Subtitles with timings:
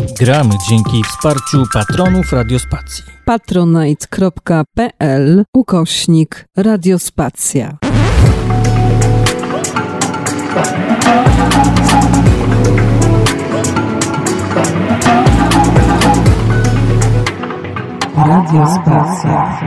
[0.00, 3.04] Gramy dzięki wsparciu patronów Radiospacji.
[3.24, 4.64] patronite.pl
[5.54, 7.78] ukośnik Radiospacja.
[18.16, 19.58] Radiospacja.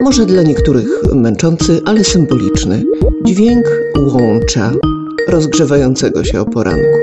[0.00, 2.82] Może dla niektórych męczący, ale symboliczny
[3.24, 3.66] dźwięk
[3.98, 4.70] łącza
[5.28, 6.98] rozgrzewającego się o poranku.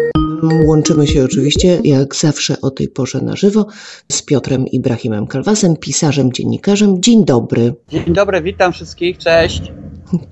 [0.67, 3.67] Łączymy się oczywiście, jak zawsze o tej porze na żywo,
[4.11, 7.01] z Piotrem Ibrahimem Kalwasem, pisarzem, dziennikarzem.
[7.01, 7.73] Dzień dobry.
[7.89, 9.71] Dzień dobry, witam wszystkich, cześć.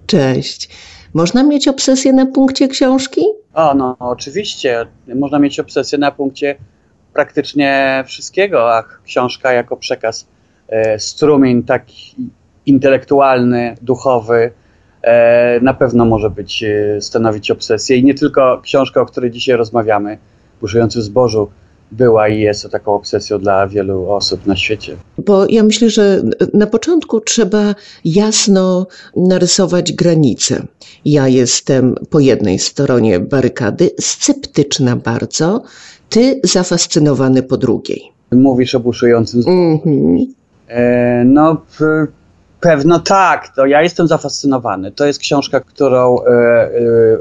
[0.05, 0.70] Cześć.
[1.13, 3.22] Można mieć obsesję na punkcie książki?
[3.54, 4.85] O, no oczywiście,
[5.16, 6.55] można mieć obsesję na punkcie
[7.13, 10.27] praktycznie wszystkiego, a książka jako przekaz,
[10.68, 12.16] e, strumień taki
[12.66, 14.52] intelektualny, duchowy,
[15.62, 17.98] na pewno może być, e, stanowić obsesję.
[17.98, 20.18] I nie tylko książka, o której dzisiaj rozmawiamy,
[20.62, 21.48] Buszujący w zbożu,
[21.91, 24.96] była i jest taką obsesją dla wielu osób na świecie.
[25.18, 26.22] Bo ja myślę, że
[26.54, 30.68] na początku trzeba jasno narysować granice.
[31.05, 35.63] Ja jestem po jednej stronie barykady, sceptyczna bardzo,
[36.10, 38.02] ty zafascynowany po drugiej.
[38.32, 39.57] Mówisz o buszującym zbożu.
[39.57, 40.18] Mhm.
[40.68, 41.62] E, no,
[42.62, 43.55] pewno tak.
[43.55, 44.91] To ja jestem zafascynowany.
[44.91, 46.70] To jest książka, którą e, e,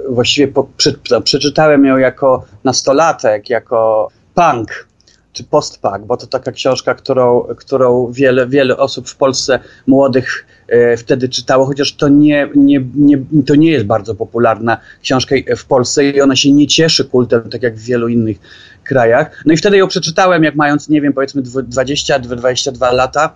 [0.08, 4.90] właściwie po, przy, no, przeczytałem ją jako nastolatek, jako punk
[5.32, 10.96] czy post-punk, bo to taka książka, którą, którą wiele, wiele osób w Polsce młodych e,
[10.96, 16.04] wtedy czytało, chociaż to nie, nie, nie, to nie jest bardzo popularna książka w Polsce
[16.04, 18.38] i ona się nie cieszy kultem, tak jak w wielu innych
[18.84, 19.42] krajach.
[19.46, 23.34] No i wtedy ją przeczytałem, jak mając, nie wiem, powiedzmy 20-22 lata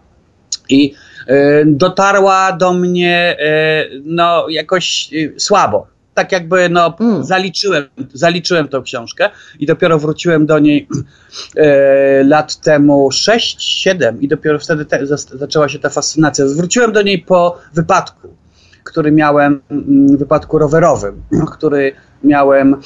[0.69, 0.95] i
[1.27, 5.87] e, dotarła do mnie e, no jakoś e, słabo.
[6.15, 7.25] Tak jakby no, Mm.
[7.25, 10.89] zaliczyłem, zaliczyłem tą książkę i dopiero wróciłem do niej
[11.57, 16.45] e, lat temu 6-7 i dopiero wtedy te, zaczęła się ta fascynacja.
[16.57, 18.29] Wróciłem do niej po wypadku,
[18.85, 21.23] który miałem, mm, wypadku rowerowym,
[21.57, 21.93] który
[22.25, 22.77] miałem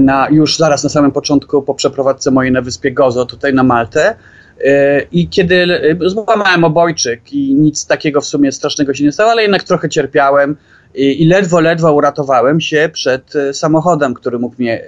[0.00, 4.16] na, już zaraz na samym początku po przeprowadzce mojej na wyspie Gozo, tutaj na Maltę.
[4.64, 5.54] E, I kiedy
[6.02, 9.88] e, złamałem obojczyk i nic takiego w sumie strasznego się nie stało, ale jednak trochę
[9.88, 10.56] cierpiałem
[10.94, 14.84] i, i ledwo, ledwo uratowałem się przed e, samochodem, który mógł mnie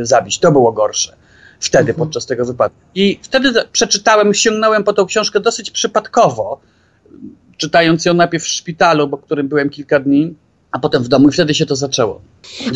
[0.00, 0.38] zabić.
[0.38, 1.16] To było gorsze
[1.60, 1.98] wtedy, Mhm.
[1.98, 2.78] podczas tego wypadku.
[2.94, 6.60] I wtedy przeczytałem, sięgnąłem po tą książkę dosyć przypadkowo,
[7.56, 10.34] czytając ją najpierw w szpitalu, bo którym byłem kilka dni,
[10.70, 12.20] a potem w domu i wtedy się to zaczęło.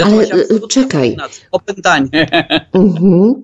[0.04, 0.26] Ale
[0.68, 1.16] czekaj.
[1.52, 2.08] Opętanie.
[2.72, 3.42] Mhm.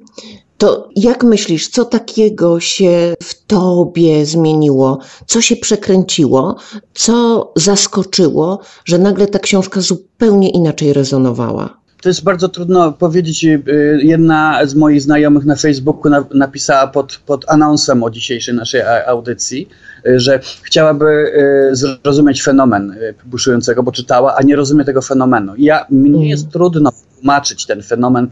[0.58, 4.98] To jak myślisz, co takiego się w tobie zmieniło?
[5.26, 6.56] Co się przekręciło?
[6.94, 11.76] Co zaskoczyło, że nagle ta książka zupełnie inaczej rezonowała?
[12.02, 13.44] To jest bardzo trudno powiedzieć.
[13.44, 13.62] Y,
[14.02, 19.68] Jedna z moich znajomych na Facebooku na, napisała pod, pod anonsem o dzisiejszej naszej audycji,
[20.06, 21.32] y, że chciałaby
[21.72, 25.52] y, zrozumieć fenomen buszującego, bo czytała, a nie rozumie tego fenomenu.
[25.58, 26.24] Ja, mnie Mhm.
[26.28, 28.28] jest trudno tłumaczyć ten fenomen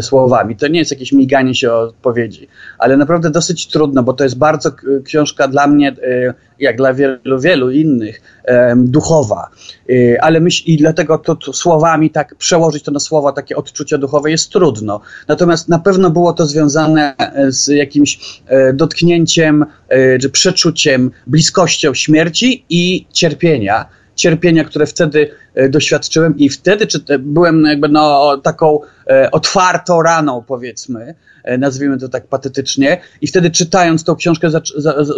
[0.00, 0.56] słowami.
[0.56, 4.70] To nie jest jakieś miganie się odpowiedzi, ale naprawdę dosyć trudno, bo to jest bardzo
[5.04, 9.50] książka dla mnie, e, jak dla wielu, wielu innych, em, duchowa.
[9.90, 13.98] E, Ale myśl, i dlatego to, to słowami tak przełożyć to na słowa, takie odczucia
[13.98, 15.00] duchowe jest trudno.
[15.28, 21.94] Natomiast na pewno było to związane e, z jakimś e, dotknięciem, e, czy przeczuciem, bliskością
[21.94, 23.86] śmierci i cierpienia.
[24.18, 30.44] Cierpienia, które wtedy e, doświadczyłem i wtedy czy, byłem jakby no, taką e, otwartą raną,
[30.46, 31.14] powiedzmy,
[31.44, 33.00] e, nazwijmy to tak patetycznie.
[33.20, 34.50] I wtedy czytając tą książkę,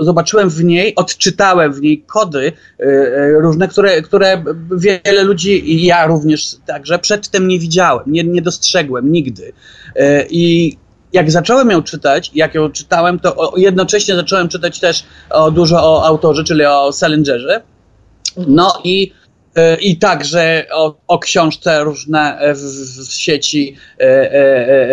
[0.00, 2.52] zobaczyłem w niej, odczytałem w niej kody
[3.40, 4.44] różne, które, które
[4.76, 9.52] wiele ludzi i ja również także przedtem nie widziałem, nie, nie dostrzegłem nigdy.
[10.30, 10.76] I
[11.12, 16.06] jak zacząłem ją czytać, jak ją czytałem, to jednocześnie zacząłem czytać też o, dużo o
[16.06, 17.62] autorze, czyli o Salingerze.
[18.36, 19.12] No i,
[19.54, 22.58] e, i także o, o książce różne e, w,
[23.08, 24.90] w sieci e, e, e,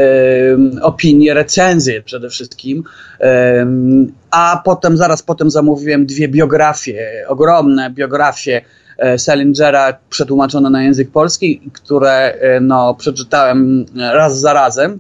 [0.78, 2.84] e, opinie, recenzje przede wszystkim.
[3.20, 8.62] Em, A potem, zaraz potem zamówiłem dwie biografie, ogromne biografie
[8.98, 15.00] e, Salingera przetłumaczone na język polski, które e, no, przeczytałem raz za razem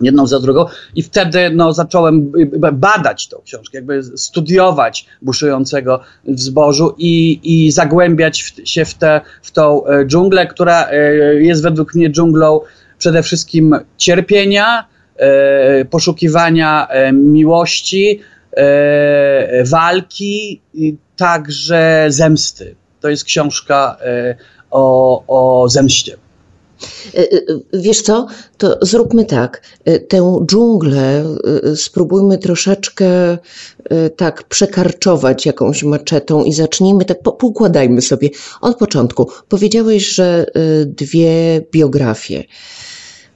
[0.00, 0.64] jedną za drugą
[0.96, 7.72] i wtedy no, zacząłem y, badać tą książkę, jakby studiować buszującego w zbożu i, i
[7.72, 10.94] zagłębiać w, się w, te, w tą e, dżunglę, która e,
[11.34, 12.60] jest według mnie dżunglą
[12.98, 14.84] przede wszystkim cierpienia,
[15.16, 18.20] e, poszukiwania miłości,
[19.64, 20.60] walki
[21.16, 22.74] także zemsty.
[23.00, 23.96] To jest książka
[24.70, 26.16] o, o zemście.
[27.72, 28.26] Wiesz co,
[28.58, 29.62] to zróbmy tak.
[30.08, 31.24] Tę dżunglę
[31.74, 33.38] spróbujmy troszeczkę
[34.16, 38.30] tak przekarczować jakąś maczetą i zacznijmy tak, poukładajmy sobie
[38.60, 39.28] od początku.
[39.48, 40.46] Powiedziałeś, że
[40.86, 42.44] dwie biografie.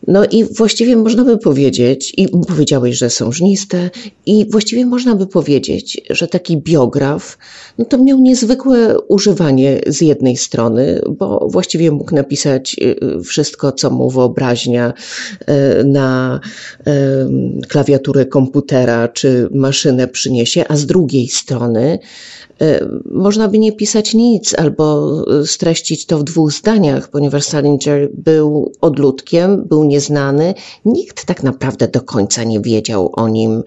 [0.09, 3.91] No i właściwie można by powiedzieć, i powiedziałeś, że są żniste,
[4.27, 7.39] i właściwie można by powiedzieć, że taki biograf,
[7.79, 13.91] no to miał niezwykłe używanie z jednej strony, bo właściwie mógł napisać y, wszystko, co
[13.91, 14.93] mu wyobraźnia
[15.43, 16.41] y, na
[16.87, 21.99] y, klawiaturę komputera czy maszynę przyniesie, a z drugiej strony
[23.05, 25.17] można by nie pisać nic albo
[25.47, 30.55] streścić to w dwóch zdaniach, ponieważ Salinger był odludkiem, był nieznany.
[30.85, 33.63] Nikt tak naprawdę do końca nie wiedział o nim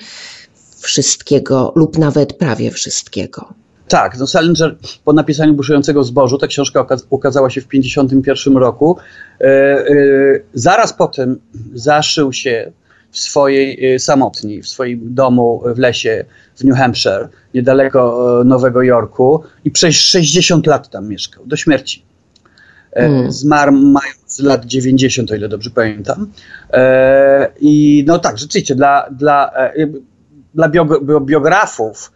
[0.79, 3.53] wszystkiego lub nawet prawie wszystkiego.
[3.87, 4.75] Tak, no Salinger
[5.05, 8.97] po napisaniu Buszującego Zbożu, ta książka ukazała się w 1951 roku.
[9.41, 9.85] E, e,
[10.53, 11.39] zaraz potem
[11.73, 12.71] zaszył się
[13.11, 16.25] w swojej y, samotni, w swoim domu w lesie
[16.55, 22.03] w New Hampshire, niedaleko e, Nowego Jorku i przez 60 lat tam mieszkał, do śmierci.
[22.97, 23.31] Mm.
[23.31, 26.31] Zmarł mając lat 90, o ile dobrze pamiętam.
[26.73, 29.51] E, I no tak, rzeczywiście, dla, dla,
[30.53, 30.69] dla
[31.21, 32.11] biografów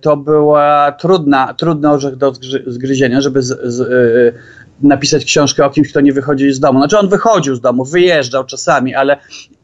[0.00, 2.32] to była trudna, trudny orzech do
[2.66, 4.34] zgryzienia, żeby z, z,
[4.82, 6.78] napisać książkę o kimś, kto nie wychodzi z domu.
[6.78, 9.16] Znaczy on wychodził z domu, wyjeżdżał czasami, ale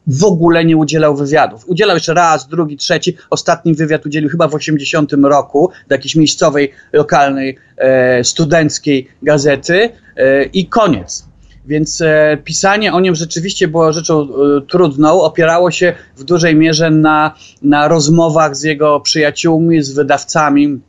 [0.07, 1.69] w ogóle nie udzielał wywiadów.
[1.69, 3.17] Udzielał jeszcze raz, drugi, trzeci.
[3.29, 10.43] Ostatni wywiad udzielił chyba w 80 roku do jakiejś miejscowej, lokalnej, e, studenckiej gazety e,
[10.43, 11.32] i koniec.
[11.65, 14.27] Więc e, pisanie o nim rzeczywiście było rzeczą e,
[14.61, 15.21] trudną.
[15.21, 20.79] Opierało się w dużej mierze na, na rozmowach z jego przyjaciółmi, z wydawcami,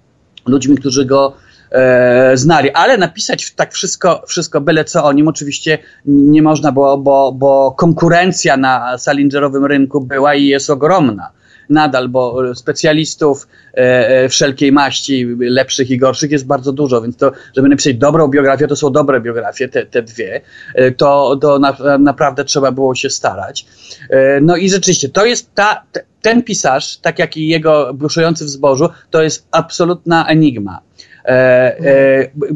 [0.47, 1.37] ludźmi, którzy go
[1.71, 6.99] e, znali, ale napisać tak wszystko, wszystko byle co o nim oczywiście nie można było,
[6.99, 11.31] bo, bo konkurencja na Salingerowym rynku była i jest ogromna
[11.71, 13.79] nadal, bo specjalistów e,
[14.09, 18.69] e, wszelkiej maści, lepszych i gorszych jest bardzo dużo, więc to, żeby napisać dobrą biografię,
[18.69, 20.41] to są dobre biografie, te, te dwie,
[20.75, 23.67] e, to, to na, naprawdę trzeba było się starać.
[24.43, 25.83] No i rzeczywiście, to jest ta,
[26.23, 30.81] ten pisarz, tak jak i jego bruszujący w zbożu, to jest absolutna enigma.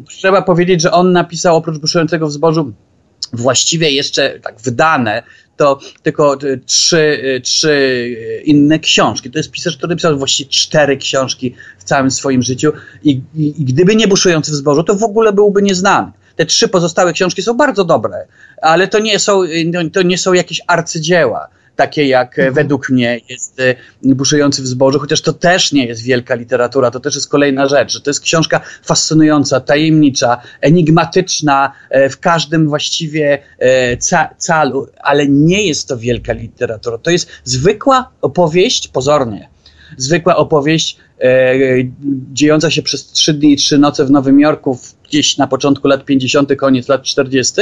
[0.09, 2.73] Trzeba powiedzieć, że on napisał oprócz Buszującego w zbożu
[3.33, 5.23] właściwie jeszcze tak wydane,
[5.59, 8.09] to tylko trzy, trzy
[8.45, 9.31] inne książki.
[9.31, 12.73] To jest pisarz, który napisał właściwie cztery książki w całym swoim życiu
[13.03, 16.13] i, i, i gdyby nie Buszujący w zbożu, to w ogóle byłby nieznany.
[16.37, 18.27] Te trzy pozostałe książki są bardzo dobre,
[18.63, 19.43] ale to nie są,
[19.93, 22.55] to nie są jakieś arcydzieła takie jak mhm.
[22.55, 27.01] według mnie jest e, Buszujący w zbożu, chociaż to też nie jest wielka literatura, to
[27.01, 33.39] też jest kolejna rzecz, że to jest książka fascynująca, tajemnicza, enigmatyczna e, w każdym właściwie
[33.59, 36.99] e, ca calu, ale nie jest to wielka literatura.
[36.99, 39.49] To jest zwykła opowieść, pozornie,
[39.97, 41.55] zwykła opowieść e,
[42.33, 44.79] dziejąca się przez trzy dni i trzy noce w Nowym Jorku,
[45.09, 47.55] gdzieś na początku lat 50., koniec lat 40.,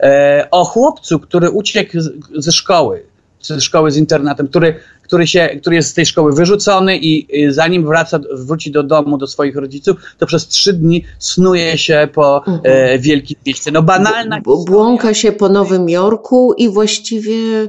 [0.00, 3.09] e, o chłopcu, który uciekł z, ze szkoły
[3.42, 7.86] ze szkoły z internatem, który, który, się, który jest z tej szkoły wyrzucony i zanim
[7.86, 12.60] wraca, wróci do domu, do swoich rodziców, to przez trzy dni snuje się po mhm.
[12.64, 13.70] e, wielkim mieście.
[13.70, 17.68] No banalna B Błąka się po Nowym Jorku i właściwie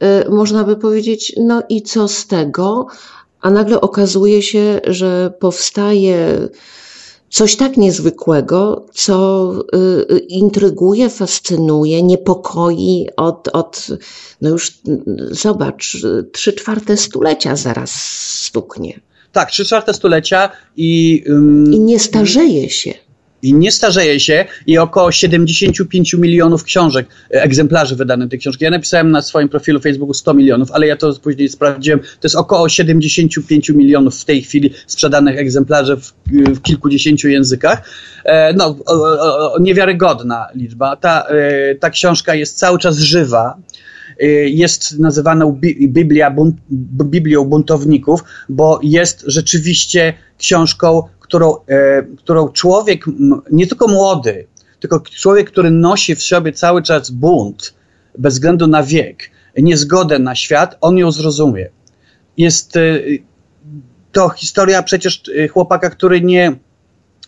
[0.00, 2.86] e, można by powiedzieć, no i co z tego?
[3.40, 6.48] A nagle okazuje się, że powstaje
[7.34, 9.52] coś tak niezwykłego, co
[10.10, 13.86] y, intryguje, fascynuje, niepokoi od, od
[14.40, 14.72] no już
[15.30, 15.96] zobacz,
[16.32, 17.90] trzy czwarte stulecia zaraz
[18.42, 19.00] stuknie.
[19.32, 21.24] Tak, trzy czwarte stulecia i...
[21.72, 22.94] I nie starzeje się
[23.44, 28.64] i nie starzeje się i około 75 milionów książek, e, egzemplarzy wydanych tej książki.
[28.64, 32.00] Ja napisałem na swoim profilu Facebooku 100 milionów, ale ja to później sprawdziłem.
[32.00, 37.88] To jest około 75 milionów w tej chwili sprzedanych egzemplarzy w, w kilkudziesięciu językach.
[38.24, 38.76] E, no,
[39.60, 40.96] niewiarygodna liczba.
[40.96, 43.58] Ta, e, ta książka jest cały czas żywa
[44.46, 45.46] jest nazywana
[45.88, 46.34] Biblia,
[47.04, 51.02] Biblią buntowników, bo jest rzeczywiście książką
[51.34, 53.04] którą, e, którą człowiek,
[53.50, 54.46] nie tylko młody,
[54.80, 57.74] tylko człowiek, który nosi w sobie cały czas bunt,
[58.18, 61.68] bez względu na wiek, niezgodę na świat, on ją zrozumie.
[62.36, 62.80] Jest e,
[64.12, 66.56] to historia przecież e, chłopaka, który nie,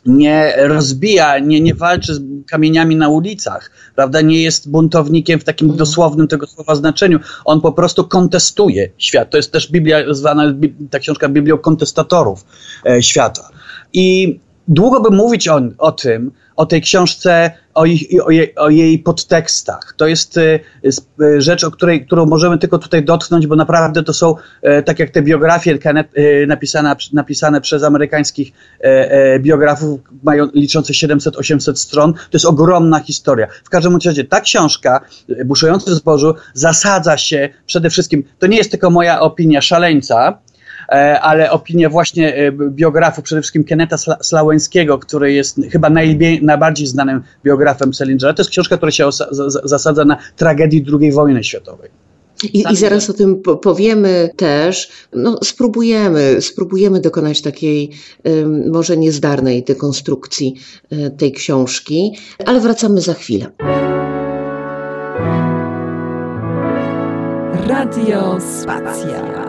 [0.06, 4.20] nie rozbija, nie, nie walczy z kamieniami na ulicach, prawda?
[4.20, 5.78] Nie jest buntownikiem w takim mhm.
[5.78, 7.18] dosłownym tego słowa znaczeniu.
[7.44, 9.30] On po prostu kontestuje świat.
[9.30, 10.54] To jest też Biblia, zwana
[10.90, 12.44] ta książka Biblią kontestatorów
[12.86, 13.48] e, świata.
[13.92, 18.70] I długo by mówić o, o tym, o tej książce, o, ich, o, jej, o
[18.70, 19.94] jej podtekstach.
[19.96, 20.60] To jest y,
[21.20, 24.98] y, rzecz, o której, którą możemy tylko tutaj dotknąć, bo naprawdę to są, e, tak
[24.98, 32.20] jak te biografie e, napisane, napisane przez amerykańskich e, biografów, mają liczące 700-800 stron, to
[32.32, 33.46] jest ogromna historia.
[33.64, 35.00] W każdym razie ta książka,
[35.44, 40.45] Buszujący zbożu, zasadza się przede wszystkim, to nie jest tylko moja opinia szaleńca, E,
[41.22, 45.90] ale opinie właśnie e, biografów, przede wszystkim Keneta Slałęskiego, który jest chyba
[46.42, 48.34] najbardziej znanym biografem Salingera.
[48.34, 49.08] To jest książka, która się
[49.64, 51.90] zasadza na tragedii II wojny światowej.
[52.42, 54.90] I, I, zaraz o tym powiemy też.
[55.12, 57.90] No, spróbujemy, spróbujemy dokonać takiej
[58.24, 60.54] um, może niezdarnej dekonstrukcji
[60.90, 62.16] um, tej książki,
[62.46, 63.46] ale wracamy za chwilę.
[67.68, 69.45] Radio Spacja.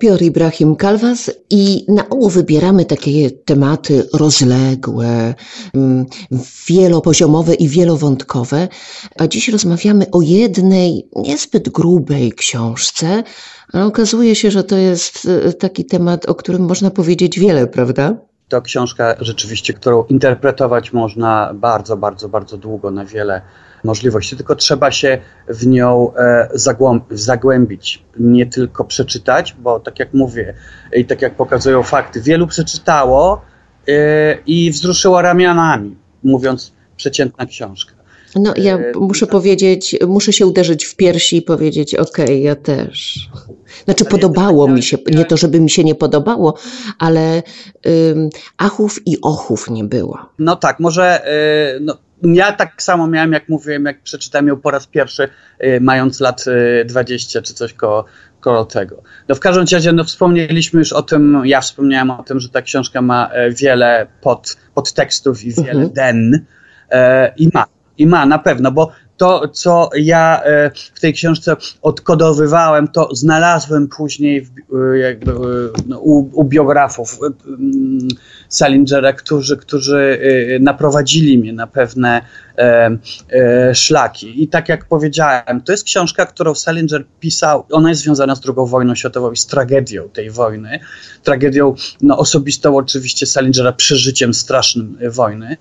[0.00, 5.34] Piotr Ibrahim Kalwas i na ogół wybieramy takie tematy rozległe,
[5.74, 6.06] mm,
[6.68, 8.68] wielopoziomowe i wielowątkowe,
[9.18, 13.22] a dziś rozmawiamy o jednej niezbyt grubej książce,
[13.72, 18.16] ale okazuje się, że to jest e, taki temat, o którym można powiedzieć wiele, prawda?
[18.48, 23.42] To książka rzeczywiście, którą interpretować można bardzo, bardzo, bardzo długo, na wiele
[23.84, 25.18] możliwości, tylko trzeba się
[25.48, 26.48] w nią e,
[27.10, 30.54] zagłębić, nie tylko przeczytać, bo tak jak mówię
[30.92, 33.42] i tak jak pokazują fakty, wielu przeczytało
[33.88, 33.92] e,
[34.46, 38.00] i wzruszyło ramionami, mówiąc przeciętna książka.
[38.36, 42.56] No ja e, muszę powiedzieć, muszę się uderzyć w piersi i powiedzieć, okej, okay, ja
[42.56, 43.28] też.
[43.84, 46.54] Znaczy podobało mi się, nie to żeby mi się nie podobało,
[46.98, 47.42] ale
[47.84, 50.18] um, achów i ochów nie było.
[50.38, 51.24] No tak, może
[51.80, 55.28] no, ja tak samo miałem, jak mówiłem, jak przeczytałem ją po raz pierwszy,
[55.64, 58.04] y, mając lat y, 20 czy coś koło,
[58.40, 59.02] koło tego.
[59.28, 62.62] No w każdym razie, no wspomnieliśmy już o tym, ja wspomniałem o tym, że ta
[62.62, 65.92] książka ma e, wiele pod, podtekstów i wiele mhm.
[65.92, 66.46] den
[66.90, 67.66] e, i ma.
[67.98, 73.88] I ma na pewno, bo to, co ja e, w tej książce odkodowywałem, to znalazłem
[73.88, 75.36] później w, e, jakby, e,
[75.86, 77.18] no, u, u, biografów
[78.48, 80.20] Salingera, którzy, którzy
[80.60, 82.22] naprowadzili mnie na pewne
[83.74, 84.42] szlaki.
[84.42, 88.54] I tak jak powiedziałem, to jest książka, którą Salinger pisał, ona jest związana z II
[88.66, 90.80] wojną światową i z tragedią tej wojny.
[91.22, 95.56] Tragedią no, osobistą oczywiście Salingera, przeżyciem strasznym wojny.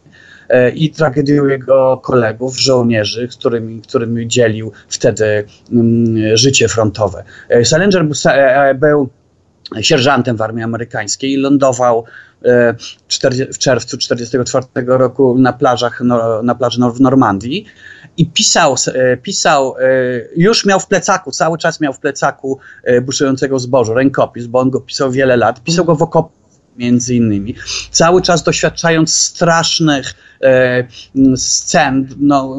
[0.49, 7.23] E, i tragedią jego kolegów, żołnierzy, którymi, którymi dzielił wtedy mm, życie frontowe.
[7.49, 9.09] E, Salinger e, był
[9.81, 12.05] sierżantem w armii amerykańskiej i lądował
[13.51, 16.01] w czerwcu 1944 roku na plażach,
[16.43, 17.65] na plaży w Normandii
[18.17, 18.75] i pisał,
[19.21, 19.75] pisał,
[20.35, 22.59] już miał w plecaku, cały czas miał w plecaku
[23.01, 26.39] buszującego zbożu, rękopis, bo on go pisał wiele lat, pisał go w okopach
[26.79, 27.55] między innymi,
[27.91, 30.13] cały czas doświadczając strasznych
[31.35, 32.57] scen, no,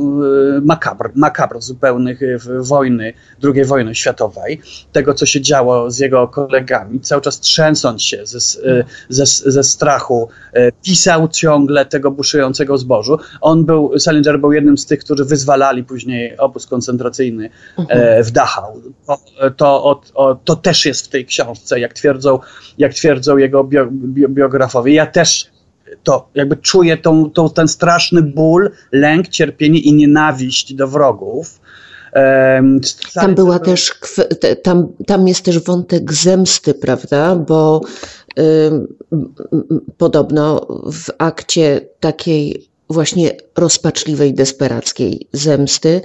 [0.56, 2.20] e, makabr, makabr zupełnych
[2.58, 3.12] wojny,
[3.44, 4.60] II wojny światowej,
[4.92, 8.38] tego co się działo z jego kolegami, cały czas trzęsąc się ze,
[8.70, 13.18] e, ze, ze strachu, e, pisał ciągle tego buszującego zbożu.
[13.40, 17.50] On był, Salinger był jednym z tych, którzy wyzwalali później obóz koncentracyjny
[17.88, 18.82] e, w Dachau.
[19.56, 22.38] To, to, to też jest w tej książce, jak twierdzą,
[22.78, 23.86] jak twierdzą jego bio,
[24.28, 24.94] biografowie.
[24.94, 25.50] Ja też
[26.02, 31.60] to jakby czuję tą, tą, ten straszny ból, lęk, cierpienie i nienawiść do wrogów.
[33.14, 33.94] Tam była też,
[34.62, 37.36] tam, tam jest też wątek zemsty, prawda?
[37.36, 37.80] Bo
[39.98, 46.00] podobno w akcie takiej właśnie rozpaczliwej, desperackiej zemsty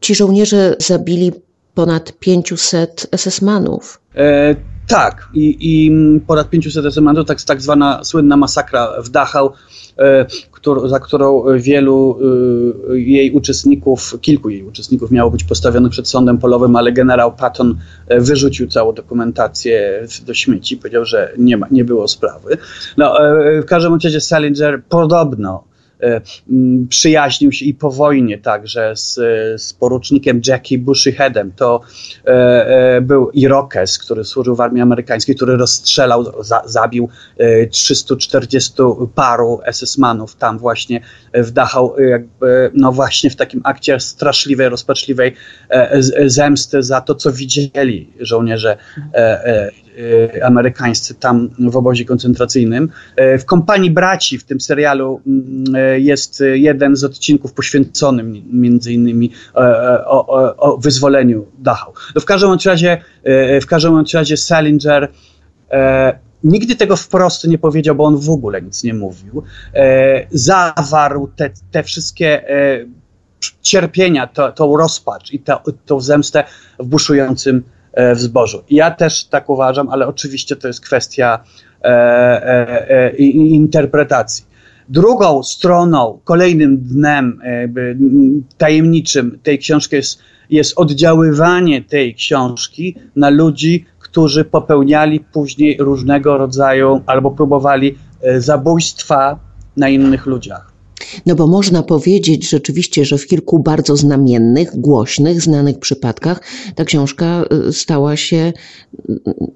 [0.00, 1.32] ci żołnierze zabili
[1.74, 4.00] ponad 500 SS-manów.
[4.16, 4.54] E,
[4.88, 5.90] tak, i, i
[6.26, 9.52] ponad 500 esementów, tak, tak zwana słynna masakra w Dachau,
[9.98, 12.18] e, któr, za którą wielu
[12.90, 17.78] e, jej uczestników, kilku jej uczestników miało być postawionych przed sądem polowym, ale generał Patton
[18.08, 22.58] e, wyrzucił całą dokumentację do śmieci, powiedział, że nie, ma, nie było sprawy.
[22.96, 23.14] No,
[23.62, 25.67] w każdym razie Salinger podobno
[26.88, 29.14] przyjaźnił się i po wojnie także z,
[29.62, 31.52] z porucznikiem Jackie Bushyheadem.
[31.56, 31.80] To
[32.26, 32.30] e,
[32.96, 37.08] e, był Irokes, który służył w armii amerykańskiej, który rozstrzelał, za, zabił
[37.70, 38.72] 340
[39.14, 41.00] paru SS-manów tam właśnie
[41.34, 45.34] w Dachau, jakby, no właśnie w takim akcie straszliwej, rozpaczliwej
[46.26, 48.76] zemsty za to, co widzieli żołnierze
[50.42, 52.90] amerykańscy tam w obozie koncentracyjnym.
[53.34, 58.92] Y, w kompanii braci w tym serialu mm, y, jest jeden z odcinków poświęcony między
[58.92, 59.32] innymi
[60.06, 61.92] o, o, o wyzwoleniu Dachau.
[62.14, 63.02] No w każdym razie,
[63.62, 65.08] w każdym razie Salinger
[66.44, 69.42] nigdy tego wprost nie powiedział, bo on w ogóle nic nie mówił.
[69.74, 72.86] E, zawarł te, te wszystkie e,
[73.62, 76.44] cierpienia, to, tą rozpacz i to, tą zemstę
[76.78, 78.62] w buszującym e, w zbożu.
[78.70, 81.44] Ja też tak uważam, ale oczywiście to jest kwestia
[81.82, 84.44] e, e, e interpretacji.
[84.88, 87.40] Drugą stroną, kolejnym dnem
[88.58, 97.02] tajemniczym tej książki jest, jest oddziaływanie tej książki na ludzi, którzy popełniali później różnego rodzaju
[97.06, 99.38] albo próbowali e, zabójstwa
[99.76, 100.77] na innych ludziach.
[101.26, 106.40] No bo można powiedzieć rzeczywiście, że w kilku bardzo znamiennych, głośnych, znanych przypadkach
[106.74, 108.52] ta książka e, stała się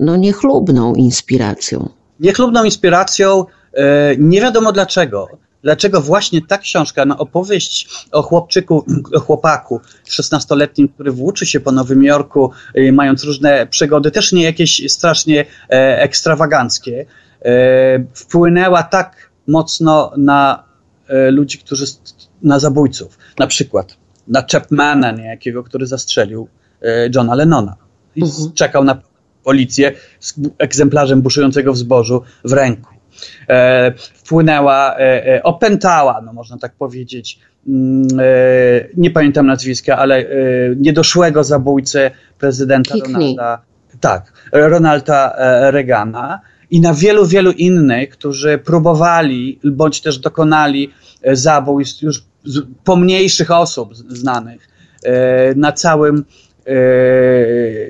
[0.00, 1.88] no, niechlubną inspiracją.
[2.21, 3.44] Niechlubną inspiracją,
[3.75, 5.28] e, nie wiadomo dlaczego
[5.62, 11.73] dlaczego właśnie ta książka, no, opowieść o chłopczyku, o chłopaku 16-letnim, który włóczy się po
[11.73, 15.40] Nowym Jorku, y, mając różne przygody, też nie jakieś strasznie
[15.71, 17.06] e, ekstrawaganckie,
[17.42, 20.64] e, wpłynęła tak mocno na
[21.30, 21.85] ludzi, którzy,
[22.42, 23.18] na zabójców.
[23.38, 23.97] Na przykład
[24.28, 26.49] na Chapmana niejakiego, który zastrzelił
[26.82, 27.76] e, Johna Lennona.
[28.16, 28.52] I mhm.
[28.52, 29.02] czekał na
[29.44, 32.90] policję z egzemplarzem buszującego w zbożu w ręku
[33.49, 38.25] e, wpłynęła, e, e, opętała, no można tak powiedzieć, mm, e,
[38.97, 40.26] nie pamiętam nazwiska, ale e,
[40.76, 42.94] niedoszłego zabójcę prezydenta.
[43.04, 43.62] Ronalda,
[44.00, 46.40] tak, Ronalda e, Reagana
[46.72, 50.90] i na wielu, wielu innych, którzy próbowali bądź też dokonali
[51.32, 52.24] zabójstw już
[52.84, 54.68] pomniejszych osób znanych
[55.56, 56.24] na całym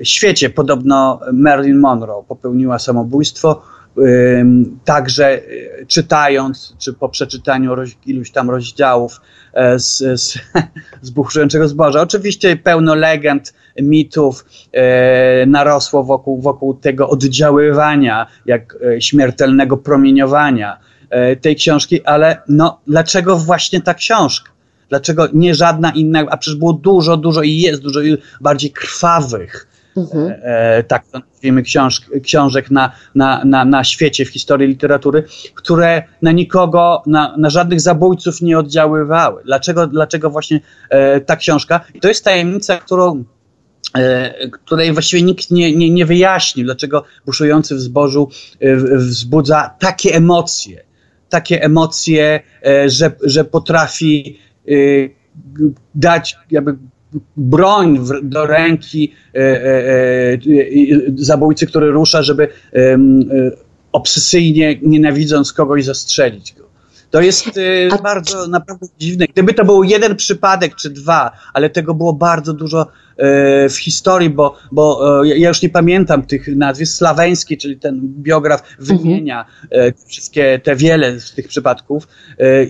[0.03, 0.49] świecie.
[0.49, 3.61] Podobno Marilyn Monroe popełniła samobójstwo,
[4.85, 5.41] także e,
[5.87, 9.21] czytając, czy po przeczytaniu iluś tam rozdziałów
[9.53, 10.37] e, z, z,
[11.01, 12.01] z buchującego zboża.
[12.01, 20.79] Oczywiście pełno legend, mitów e, narosło wokół, wokół tego oddziaływania, jak śmiertelnego promieniowania
[21.41, 24.51] tej książki, ale no, dlaczego właśnie ta książka?
[24.89, 27.99] Dlaczego nie żadna inna, a przecież było dużo, dużo i jest dużo
[28.41, 30.33] bardziej krwawych, mhm.
[30.41, 35.23] e, tak to nazwijmy, książ, książek na, na, na, na świecie w historii literatury,
[35.55, 39.43] które na nikogo, na, na żadnych zabójców nie oddziaływały.
[39.45, 41.79] Dlaczego, dlaczego właśnie e, ta książka?
[41.93, 43.23] I to jest tajemnica, którą
[43.95, 50.15] e, której właściwie nikt nie, nie, nie wyjaśnił, dlaczego buszujący w zbożu e, wzbudza takie
[50.15, 50.83] emocje,
[51.29, 54.71] takie emocje, e, że, że potrafi e,
[55.95, 56.77] dać jakby
[57.37, 59.83] broń w, do ręki e, e,
[60.33, 60.37] e,
[61.15, 62.47] zabójcy, który rusza, żeby
[63.91, 66.63] obsesyjnie nienawidząc kogoś zastrzelić go.
[67.11, 67.59] To jest
[67.91, 67.97] A...
[68.01, 69.25] bardzo naprawdę dziwne.
[69.27, 72.87] Gdyby to był jeden przypadek czy dwa, ale tego było bardzo dużo
[73.69, 76.97] w historii, bo, bo ja już nie pamiętam tych nazwisk.
[76.97, 79.93] Slaweński, czyli ten biograf, wymienia mhm.
[80.07, 82.07] wszystkie te wiele z tych przypadków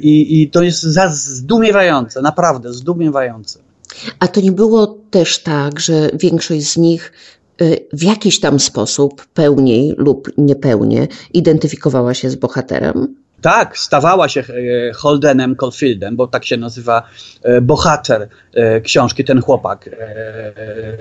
[0.02, 3.63] i, i to jest zdumiewające, naprawdę zdumiewające.
[4.20, 7.12] A to nie było też tak, że większość z nich
[7.62, 13.24] y, w jakiś tam sposób, pełniej lub niepełnie, identyfikowała się z bohaterem?
[13.44, 17.04] Tak, stawała się e, Holdenem Caulfieldem, bo tak się nazywa
[17.42, 19.90] e, bohater e, książki, ten chłopak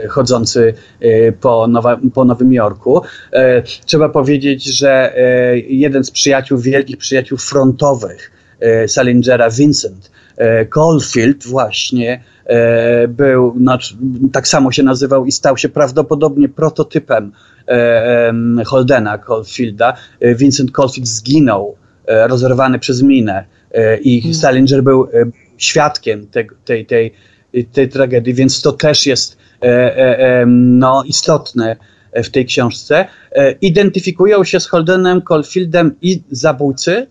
[0.09, 0.75] chodzący
[1.41, 3.03] po, Nowa, po Nowym Jorku.
[3.87, 5.15] Trzeba powiedzieć, że
[5.69, 8.31] jeden z przyjaciół, wielkich przyjaciół frontowych
[8.87, 10.11] Salingera, Vincent
[10.71, 13.97] Caulfield właśnie E, był, znaczy,
[14.33, 17.33] tak samo się nazywał i stał się prawdopodobnie prototypem
[17.69, 18.33] e,
[18.67, 19.97] Holdena Caulfielda.
[20.21, 21.77] E, Vincent Caulfield zginął
[22.07, 23.45] rozerwany przez minę
[24.03, 24.35] i hmm.
[24.35, 25.09] Salinger był
[25.57, 27.15] świadkiem tej, tej, tej,
[27.73, 29.37] tej tragedii, więc to też jest
[30.47, 31.77] no, istotne
[32.15, 33.07] w tej książce.
[33.61, 37.07] Identyfikują się z Holdenem Caulfieldem i zabójcy,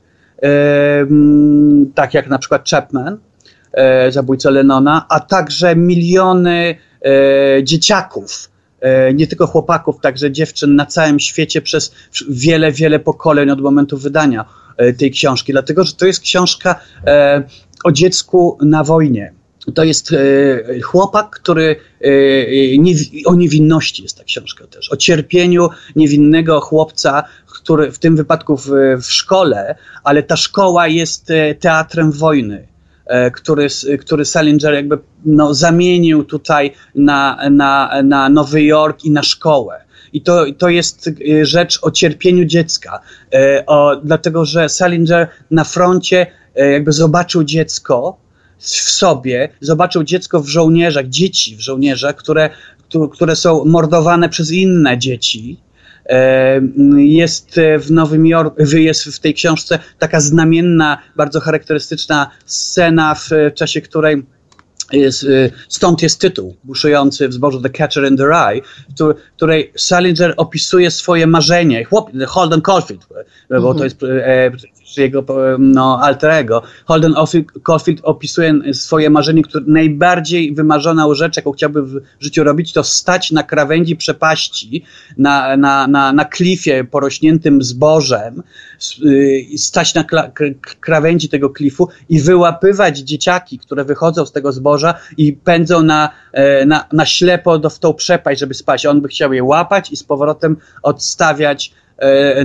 [1.95, 3.17] tak jak na przykład Chapman,
[3.73, 6.75] e, zabójca Lennona, a także miliony
[7.05, 8.49] e, dzieciaków,
[8.79, 11.95] e, nie tylko chłopaków, także dziewczyn na całym świecie przez
[12.29, 14.45] wiele, wiele pokoleń od momentu wydania
[14.97, 15.51] tej książki.
[15.51, 16.79] Dlatego, że to jest książka
[17.83, 19.33] o dziecku na wojnie.
[19.75, 20.15] To jest
[20.83, 21.75] chłopak, który
[23.25, 27.23] o niewinności jest ta książka też, o cierpieniu niewinnego chłopca,
[27.63, 28.69] który w tym wypadku w,
[29.01, 32.71] w szkole, ale ta szkoła jest teatrem wojny
[33.11, 33.67] E, który,
[33.99, 39.81] który Salinger jakby no, zamienił tutaj na, na, na Nowy Jork i na szkołę.
[40.13, 42.99] I to, to jest e, rzecz o cierpieniu dziecka,
[43.33, 48.17] e, o, dlatego że Salinger na froncie jakby zobaczył dziecko
[48.57, 52.49] w sobie, zobaczył dziecko w żołnierzach, dzieci w żołnierzach, które,
[53.11, 55.57] które są mordowane przez inne dzieci
[56.95, 63.81] Jest w Nowym Jorku, jest w tej książce taka znamienna, bardzo charakterystyczna scena, w czasie
[63.81, 64.23] której
[64.93, 68.61] jest, y, stąd jest tytuł buszujący w zbożu The Catcher in the Rye,
[68.99, 73.07] w której Salinger opisuje swoje marzenie, chłop, Holden Caulfield,
[73.49, 73.97] bo to jest
[74.97, 75.25] e, jego
[75.59, 76.61] no, alterego.
[76.85, 77.13] Holden
[77.63, 83.31] Caulfield opisuje swoje marzenie, które najbardziej wymarzoną rzecz, jaką chciałby w życiu robić, to stać
[83.31, 84.83] na krawędzi przepaści,
[85.17, 88.43] na, na, na, na klifie porośniętym zbożem,
[89.05, 90.03] y, stać na
[90.79, 96.65] krawędzi tego klifu i wyłapywać dzieciaki, które wychodzą z tego zboża i pędzą na, e,
[96.65, 98.85] na, na ślepo do, w tą przepaść, żeby spać.
[98.85, 101.73] On by chciał je łapać i z powrotem odstawiać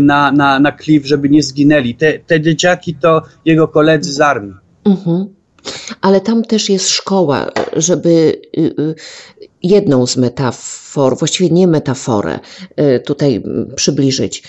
[0.01, 1.95] na, na, na klif, żeby nie zginęli.
[1.95, 4.55] Te, te dzieciaki to jego koledzy z armii.
[4.85, 5.37] Mhm.
[6.01, 8.09] Ale tam też jest szkoła, żeby
[8.59, 8.95] y, y,
[9.63, 12.39] jedną z metafor, właściwie nie metaforę,
[12.81, 13.43] y, tutaj
[13.77, 14.43] przybliżyć.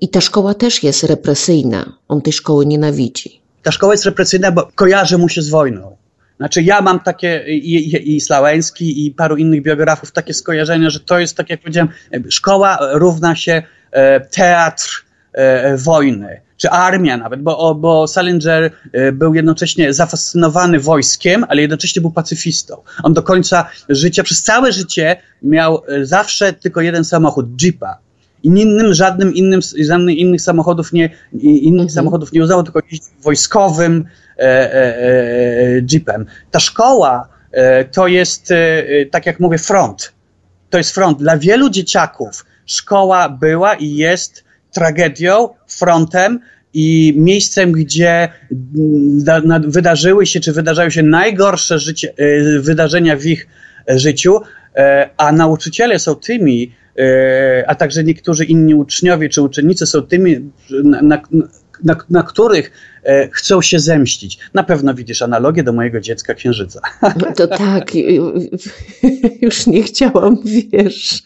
[0.00, 1.92] I ta szkoła też jest represyjna.
[2.08, 3.40] On tej szkoły nienawidzi.
[3.62, 5.96] Ta szkoła jest represyjna, bo kojarzy mu się z wojną.
[6.36, 11.00] Znaczy ja mam takie, i, i, i Slałęski, i paru innych biografów, takie skojarzenia, że
[11.00, 11.88] to jest, tak jak powiedziałem,
[12.28, 13.62] szkoła równa się
[13.96, 21.44] E, teatr e, wojny, czy armia nawet, bo, bo Salinger e, był jednocześnie zafascynowany wojskiem,
[21.48, 22.82] ale jednocześnie był pacyfistą.
[23.02, 27.98] On do końca życia, przez całe życie miał zawsze tylko jeden samochód, jeepa.
[28.46, 31.10] Innym, żadnym innym, żadnym innych samochodów nie,
[31.42, 31.90] innych mhm.
[31.90, 32.80] samochodów nie uznawał, tylko
[33.22, 34.04] wojskowym
[34.38, 36.26] e, e, e, jeepem.
[36.50, 37.28] Ta szkoła
[37.92, 38.52] to jest,
[39.10, 40.12] tak jak mówię, front.
[40.70, 41.18] To jest front.
[41.18, 46.40] Dla wielu dzieciaków szkoła była i jest tragedią, frontem
[46.74, 52.12] i miejscem, gdzie mm, wydarzyły się, czy wydarzają się najgorsze życie,
[52.60, 53.46] wydarzenia w ich
[53.88, 54.40] życiu,
[54.76, 56.85] e, a nauczyciele są tymi, e,
[57.66, 60.50] a także niektórzy inni uczniowie czy uczennice są tymi,
[60.84, 61.22] na, na,
[61.84, 62.70] na, na których
[63.04, 64.38] e, chcą się zemścić.
[64.54, 66.80] Na pewno widzisz analogię do mojego dziecka księżyca.
[67.36, 67.92] To tak,
[69.42, 71.22] już nie chciałam, wiesz.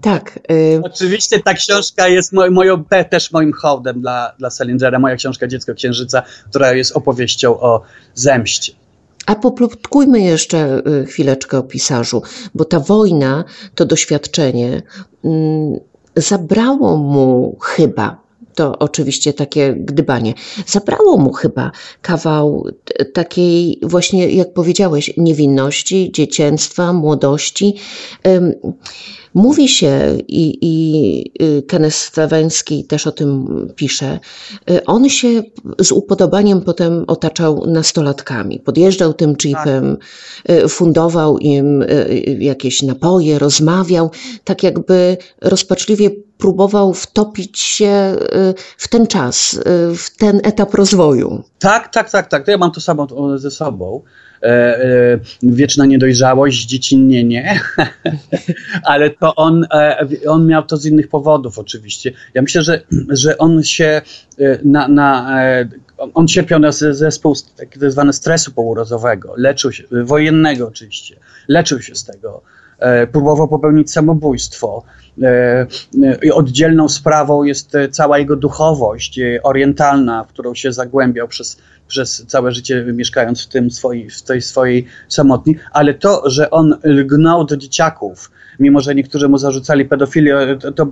[0.00, 0.38] Tak.
[0.50, 5.46] E, Oczywiście ta książka jest moj, moją, też moim hołdem dla, dla Salingera, moja książka
[5.46, 7.82] Dziecko Księżyca, która jest opowieścią o
[8.14, 8.72] zemście.
[9.28, 12.22] A poplotkujmy jeszcze e, chwileczkę o pisarzu,
[12.54, 14.82] bo ta wojna, to doświadczenie
[15.24, 15.80] mm,
[16.16, 18.27] zabrało mu chyba
[18.58, 20.34] to oczywiście takie gdybanie.
[20.66, 21.70] Zabrało mu chyba
[22.02, 22.66] kawał
[23.12, 27.74] takiej właśnie, jak powiedziałeś, niewinności, dzieciństwa, młodości.
[29.34, 30.74] Mówi się i, i
[31.42, 32.10] y, Kenneth
[32.88, 34.18] też o tym pisze,
[34.70, 35.42] y, on się
[35.80, 38.60] z upodobaniem potem otaczał nastolatkami.
[38.60, 39.96] Podjeżdżał tym jeepem,
[40.46, 40.68] tak.
[40.68, 41.84] fundował im
[42.38, 44.10] jakieś napoje, rozmawiał,
[44.44, 48.16] tak jakby rozpaczliwie próbował wtopić się
[48.76, 49.60] w ten czas,
[49.96, 51.42] w ten etap rozwoju.
[51.58, 52.48] Tak, tak, tak, tak.
[52.48, 54.02] Ja mam to samo ze sobą.
[54.42, 57.60] E, e, wieczna niedojrzałość, dziecinnienie,
[58.84, 62.12] ale to on, e, on miał to z innych powodów oczywiście.
[62.34, 64.02] Ja myślę, że, że on się
[64.64, 65.38] na, na
[66.14, 71.16] on cierpiał na zespół tak zwany stresu pourazowego, leczył się, wojennego oczywiście,
[71.48, 72.42] leczył się z tego,
[73.12, 74.82] próbował popełnić samobójstwo.
[76.32, 82.84] Oddzielną sprawą jest cała jego duchowość orientalna, w którą się zagłębiał przez przez całe życie
[82.94, 88.30] mieszkając w, tym swoi, w tej swojej samotni, ale to, że on lgnął do dzieciaków,
[88.60, 90.86] mimo że niektórzy mu zarzucali pedofilię, to, to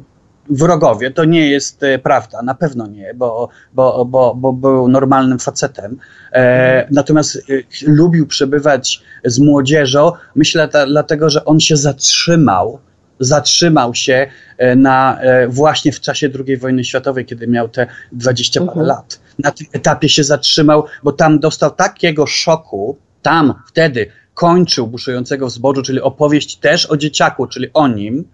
[0.51, 5.39] wrogowie, to nie jest e, prawda, na pewno nie, bo, bo, bo, bo był normalnym
[5.39, 5.99] facetem.
[6.33, 7.41] E, natomiast e,
[7.87, 12.79] lubił przebywać z młodzieżą, myślę ta, dlatego, że on się zatrzymał
[13.21, 14.27] zatrzymał się
[14.59, 18.87] e, na, e, właśnie w czasie II wojny światowej, kiedy miał te 20 parę mhm.
[18.87, 19.21] lat.
[19.39, 25.53] Na tym etapie się zatrzymał, bo tam dostał takiego szoku, tam wtedy kończył Buszującego w
[25.53, 28.25] zbożu, czyli opowieść też o dzieciaku, czyli o nim,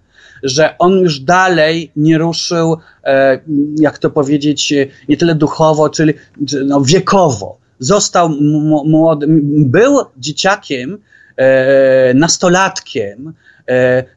[0.43, 3.41] że on już dalej nie ruszył, e,
[3.81, 4.75] jak to powiedzieć,
[5.09, 6.15] nie tyle duchowo, czyli
[6.65, 7.59] no, wiekowo.
[7.79, 8.29] Został
[8.85, 9.41] młodym,
[9.71, 10.99] był dzieciakiem,
[12.15, 13.35] nastolatkiem,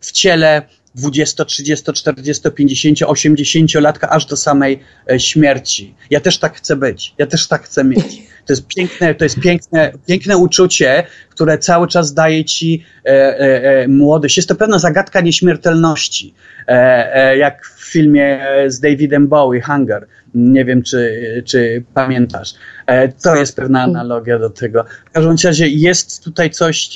[0.02, 0.62] w ciele
[0.96, 4.80] 20, 30, 40, 50, 80 latka aż do samej
[5.12, 5.96] e, śmierci.
[6.10, 8.36] Ja też tak chcę być, ja też tak chcę mieć.
[8.46, 13.84] To jest piękne, to jest piękne, piękne uczucie, które cały czas daje ci e, e,
[13.84, 14.38] e młodość.
[14.38, 16.34] Jest to pewna zagadka nieśmiertelności,
[16.68, 20.08] e, e, jak w filmie z Davidem Bowie, Hunger.
[20.36, 22.54] Nie wiem, czy, czy pamiętasz.
[23.24, 24.86] to jest pewna analogia do tego.
[25.06, 26.90] W każdym razie jest tutaj coś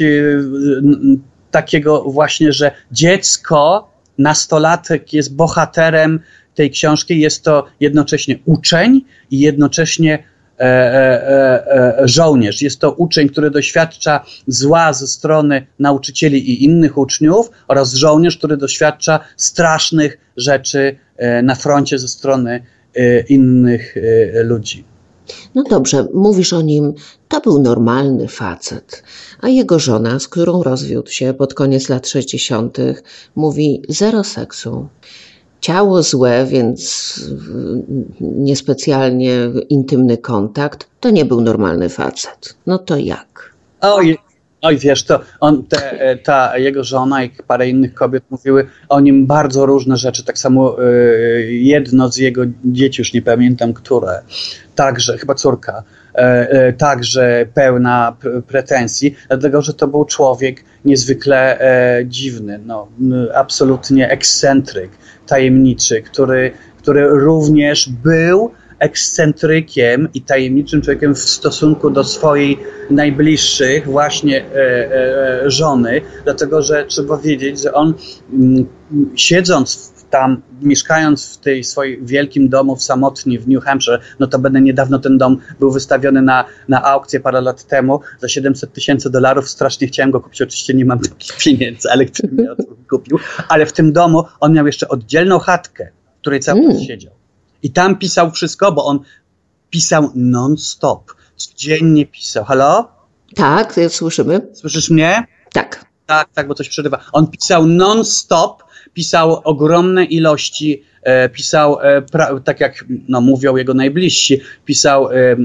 [1.52, 6.20] takiego właśnie, że dziecko nastolatek jest bohaterem
[6.56, 10.24] tej książki, jest to jednocześnie uczeń i jednocześnie
[10.60, 12.62] E, e, e, żołnierz.
[12.62, 18.58] Jest to uczeń, który doświadcza zła ze strony nauczycieli i innych uczniów, oraz żołnierz, który
[18.58, 20.96] doświadcza strasznych rzeczy
[21.44, 22.64] na froncie ze strony
[23.30, 23.96] innych
[24.44, 24.84] ludzi.
[25.56, 26.94] No dobrze, mówisz o nim,
[27.28, 29.04] to był normalny facet,
[29.42, 32.78] a jego żona, z którą rozwiódł się pod koniec lat 60.,
[33.36, 34.88] mówi zero seksu
[35.62, 37.13] ciało złe, więc
[38.22, 39.34] niespecjalnie
[39.70, 42.56] intymny kontakt, to nie był normalny facet.
[42.65, 43.54] No to jak?
[43.82, 44.18] Oj,
[44.62, 49.28] oj wiesz, to on, te, ta jego żona i parę innych kobiet mówiły o nim
[49.28, 50.24] bardzo różne rzeczy.
[50.24, 54.22] Tak samo y, jedno z jego dzieci, już nie pamiętam które,
[54.76, 55.84] także, chyba córka,
[56.69, 58.15] y, także pełna
[58.48, 62.88] pretensji, dlatego że to był człowiek niezwykle e, dziwny, no,
[63.36, 64.91] absolutnie ekscentryk
[65.28, 72.58] tajemniczy, który, który również był ekscentrykiem i tajemniczym człowiekiem w stosunku do swojej
[72.89, 77.94] najbliższych, właśnie e, e, żony, dlatego że trzeba wiedzieć, że on
[78.34, 84.00] m, mm, siedząc tam, mieszkając w tej swoim wielkim domu w samotni w New Hampshire,
[84.20, 88.28] no to będę niedawno ten dom był wystawiony na, na aukcję parę lat temu za
[88.28, 89.50] 700 tysięcy dolarów.
[89.50, 92.48] Strasznie chciałem go kupić, oczywiście nie mam takich pieniędzy, ale ktoś mnie
[92.89, 93.20] kupił.
[93.48, 96.84] Ale w tym domu on miał jeszcze oddzielną chatkę, w której cały czas mm.
[96.84, 97.18] siedział.
[97.63, 99.00] I tam pisał wszystko, bo on
[99.69, 101.13] pisał non-stop.
[101.36, 102.43] Codziennie pisał.
[102.43, 102.91] Halo?
[103.36, 104.41] Tak, słyszymy.
[104.54, 105.28] Słyszysz mnie?
[105.54, 105.86] Tak.
[106.06, 107.00] Tak, tak, bo coś przerywa.
[107.13, 112.02] On pisał non-stop pisał ogromne ilości, e, pisał, e,
[112.43, 115.36] tak jak no, mówią jego najbliżsi, pisał e,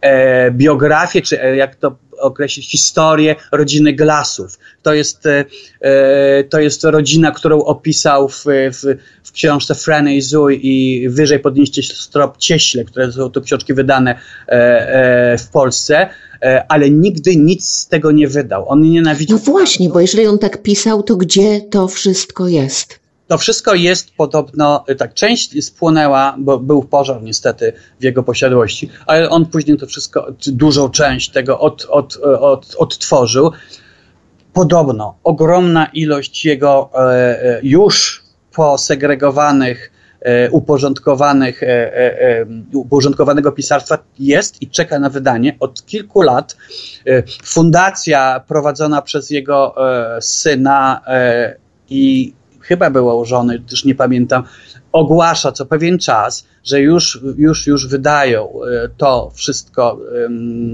[0.00, 4.58] e, biografię, czy e, jak to określić, historię rodziny Glasów.
[4.82, 5.26] To jest,
[5.80, 11.38] e, to jest rodzina, którą opisał w, w, w książce Frany i Zui i wyżej
[11.38, 14.18] podnieście strop Cieśle, które są tu książki wydane
[15.38, 16.08] w Polsce.
[16.42, 18.68] E, ale nigdy nic z tego nie wydał.
[18.68, 19.36] On nienawidził.
[19.36, 23.00] No właśnie, bo jeżeli on tak pisał, to gdzie to wszystko jest?
[23.28, 28.90] To wszystko jest podobno, e, tak, część spłonęła, bo był pożar niestety w jego posiadłości,
[29.06, 33.52] ale on później to wszystko, dużą część tego od, od, e, od, odtworzył.
[34.52, 44.70] Podobno ogromna ilość jego e, już posegregowanych E, uporządkowanych, e, e, uporządkowanego pisarstwa jest i
[44.70, 46.56] czeka na wydanie od kilku lat.
[47.44, 49.74] Fundacja prowadzona przez jego
[50.20, 51.00] syna
[51.88, 52.34] i
[52.68, 54.42] chyba było u żony, już nie pamiętam,
[54.92, 58.52] ogłasza co pewien czas, że już, już, już wydają
[58.96, 60.00] to wszystko,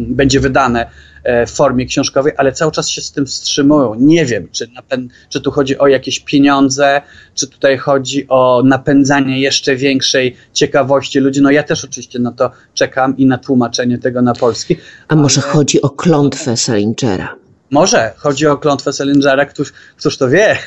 [0.09, 0.87] będzie wydane
[1.25, 3.95] E, w formie książkowej, ale cały czas się z tym wstrzymują.
[3.95, 7.03] Nie wiem, czy, napę- czy tu chodzi o jakieś pieniądze,
[7.35, 11.43] czy tutaj chodzi o napędzanie jeszcze większej ciekawości ludzi.
[11.43, 14.77] No ja też oczywiście na to czekam i na tłumaczenie tego na polski.
[15.09, 15.51] A może ale...
[15.53, 17.44] chodzi o klątwę Salingera?
[17.75, 20.57] Może chodzi o klątwę Salingera, któż, któż to wie.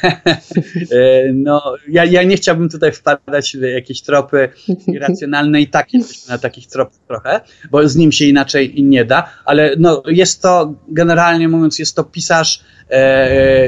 [0.91, 4.50] E, no, ja, ja nie chciałbym tutaj wpadać w jakieś tropy
[4.88, 7.41] irracjonalne i takie, na takich tropach trochę,
[7.72, 12.04] bo z nim się inaczej nie da, ale no, jest to, generalnie mówiąc, jest to
[12.04, 12.63] pisarz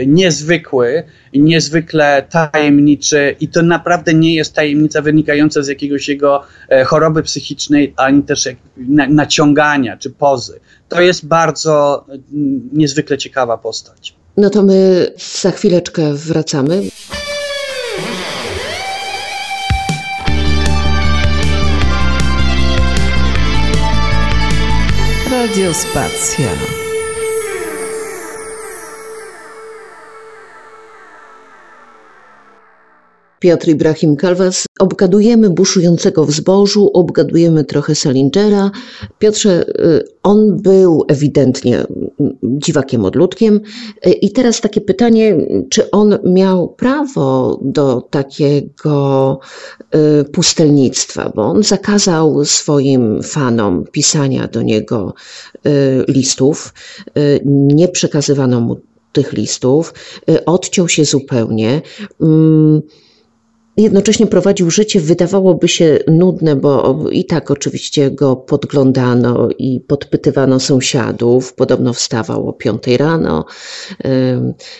[0.07, 1.03] niezwykły,
[1.33, 7.93] niezwykle tajemniczy i to naprawdę nie jest tajemnica wynikająca z jakiegoś jego e, choroby psychicznej,
[7.97, 10.59] ani też jak, na, naciągania czy pozy.
[10.89, 14.15] To jest bardzo mm, niezwykle ciekawa postać.
[14.37, 15.07] No to my
[15.41, 16.81] za chwileczkę wracamy.
[25.31, 26.78] Radiospacja.
[33.39, 34.65] Piotr Ibrahim Kalwas.
[34.79, 38.71] Obgadujemy buszującego w zbożu, obgadujemy trochę Salingera.
[39.19, 41.83] Piotrze, y, on był ewidentnie
[42.43, 43.61] dziwakiem odludkiem.
[44.07, 45.37] Y, I teraz takie pytanie,
[45.69, 49.39] czy on miał prawo do takiego
[50.21, 55.13] y, pustelnictwa, bo on zakazał swoim fanom pisania do niego
[56.07, 56.73] listów,
[57.45, 58.77] nie przekazywano mu
[59.11, 59.93] tych listów,
[60.45, 61.81] odciął się zupełnie.
[63.77, 71.53] Jednocześnie prowadził życie, wydawałoby się nudne, bo i tak oczywiście go podglądano i podpytywano sąsiadów.
[71.53, 73.45] Podobno wstawał o piątej rano,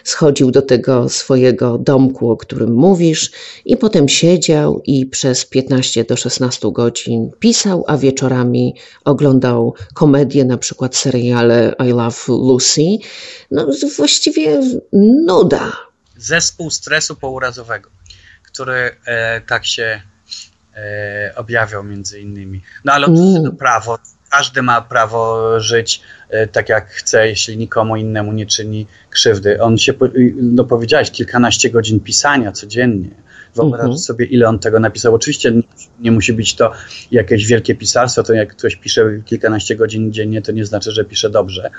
[0.04, 3.32] schodził do tego swojego domku, o którym mówisz,
[3.65, 8.75] i potem siedział i przez 15 do 16 godzin pisał, a wieczorami
[9.06, 12.97] oglądał komedię, na przykład seriale I Love Lucy.
[13.52, 14.62] No właściwie
[15.25, 15.71] nuda
[16.17, 17.89] zespół stresu pourazowego,
[18.60, 20.02] który e, tak się
[20.76, 22.62] e, objawiał między innymi.
[22.86, 27.95] No ale oczywiście to prawo, każdy ma prawo żyć e, tak jak chce, jeśli nikomu
[27.95, 29.62] innemu nie czyni krzywdy.
[29.62, 29.93] On się,
[30.36, 33.10] no powiedziałeś, kilkanaście godzin pisania codziennie
[33.56, 33.98] Wyobraź mhm.
[33.98, 35.16] sobie, ile on tego napisał.
[35.16, 35.54] Oczywiście
[36.00, 36.72] nie, musi być to
[37.12, 41.30] jakieś wielkie pisarstwo, to jak ktoś pisze kilkanaście godzin dziennie, to nie znaczy, że pisze
[41.30, 41.70] dobrze,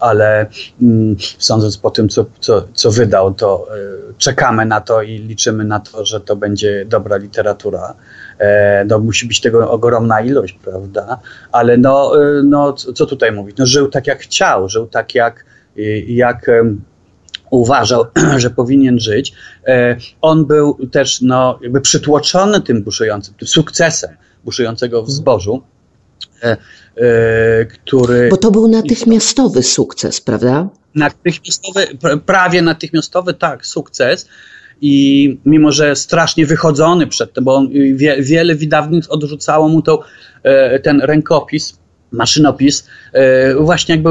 [0.00, 0.46] ale
[0.82, 3.68] mm, sądząc po tym, co, co, co wydał, to
[4.10, 7.94] y, czekamy na to i liczymy na to, że to będzie dobra literatura.
[8.38, 11.18] E, no, musi być tego ogromna ilość, prawda?
[11.52, 13.56] Ale no, y, no co tutaj mówić?
[13.56, 15.44] No, żył tak, jak chciał, żył tak, jak,
[16.06, 16.50] jak
[17.50, 18.04] uważał,
[18.36, 19.32] że powinien żyć.
[19.66, 24.10] E, on był też no, jakby przytłoczony tym buszującym, tym sukcesem
[24.44, 25.62] buszującego w zbożu,
[26.42, 26.56] e,
[26.96, 28.28] e, który...
[28.28, 30.68] Bo to był natychmiastowy sukces, prawda?
[30.94, 31.86] Natychmiastowy,
[32.26, 34.28] prawie natychmiastowy, tak, sukces.
[34.80, 40.02] I mimo, że strasznie wychodzony przed tym, bo on, wie, wiele wydawnictw odrzucało mu to,
[40.82, 41.78] ten rękopis,
[42.12, 42.86] maszynopis,
[43.60, 44.10] właśnie jakby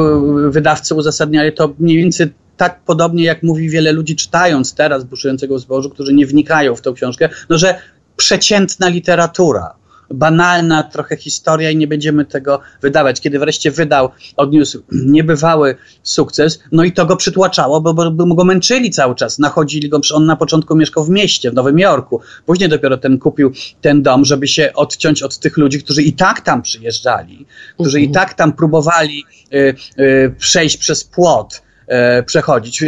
[0.52, 5.90] wydawcy uzasadniali to mniej więcej tak podobnie jak mówi wiele ludzi czytając teraz Buszującego Zbożu,
[5.90, 7.76] którzy nie wnikają w tą książkę, no że
[8.18, 9.74] przeciętna literatura,
[10.12, 13.22] banalna trochę historia i nie będziemy tego wydawać.
[13.22, 18.44] Kiedy wreszcie wydał, odniósł niebywały sukces, no i to go przytłaczało, bo, bo, bo go
[18.44, 22.70] męczyli cały czas, nachodzili go, on na początku mieszkał w mieście, w Nowym Jorku, później
[22.70, 26.62] dopiero ten kupił ten dom, żeby się odciąć od tych ludzi, którzy i tak tam
[26.62, 28.26] przyjeżdżali, którzy i mhm.
[28.26, 32.84] tak tam próbowali y, y, przejść przez płot, e, przechodzić.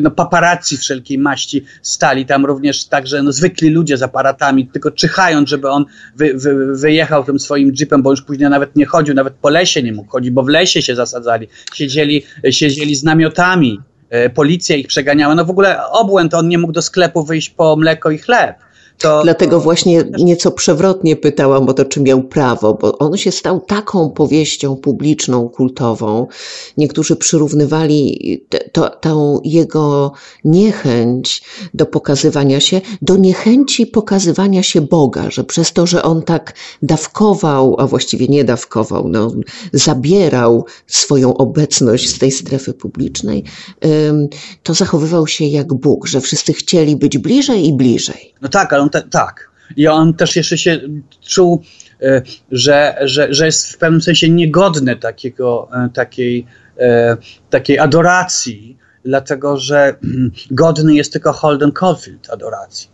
[0.00, 5.48] No, paparazzi wszelkiej maści stali tam również także no, zwykli ludzie z aparatami, tylko czyhając,
[5.48, 5.84] żeby on
[6.16, 9.82] wy, wy, wyjechał tym swoim jeepem, bo już później nawet nie chodził, nawet po lesie
[9.82, 11.48] nie mógł chodzić, bo w lesie się zasadzali.
[11.74, 13.80] Siedzieli, siedzieli z namiotami,
[14.10, 15.34] e, policja ich przeganiała.
[15.34, 18.56] No w ogóle obłęd, on nie mógł do sklepu wyjść po mleko i chleb.
[18.98, 23.60] To, Dlatego właśnie nieco przewrotnie pytałam o to, czy miał prawo, bo on się stał
[23.60, 26.26] taką powieścią publiczną, kultową.
[26.76, 28.40] Niektórzy przyrównywali
[28.72, 30.12] to, tą jego
[30.44, 31.42] niechęć
[31.74, 37.76] do pokazywania się, do niechęci pokazywania się Boga, że przez to, że on tak dawkował,
[37.78, 39.32] a właściwie nie dawkował, no,
[39.72, 43.44] zabierał swoją obecność z tej strefy publicznej,
[44.62, 48.34] to zachowywał się jak Bóg, że wszyscy chcieli być bliżej i bliżej.
[48.42, 49.50] No tak, ale on te, tak.
[49.76, 50.80] I on też jeszcze się
[51.20, 51.62] czuł,
[52.02, 56.46] e, że, że, że jest w pewnym sensie niegodny takiego, e, takiej,
[56.78, 57.16] e,
[57.50, 59.96] takiej adoracji, dlatego że
[60.50, 62.93] godny jest tylko Holden Caulfield adoracji.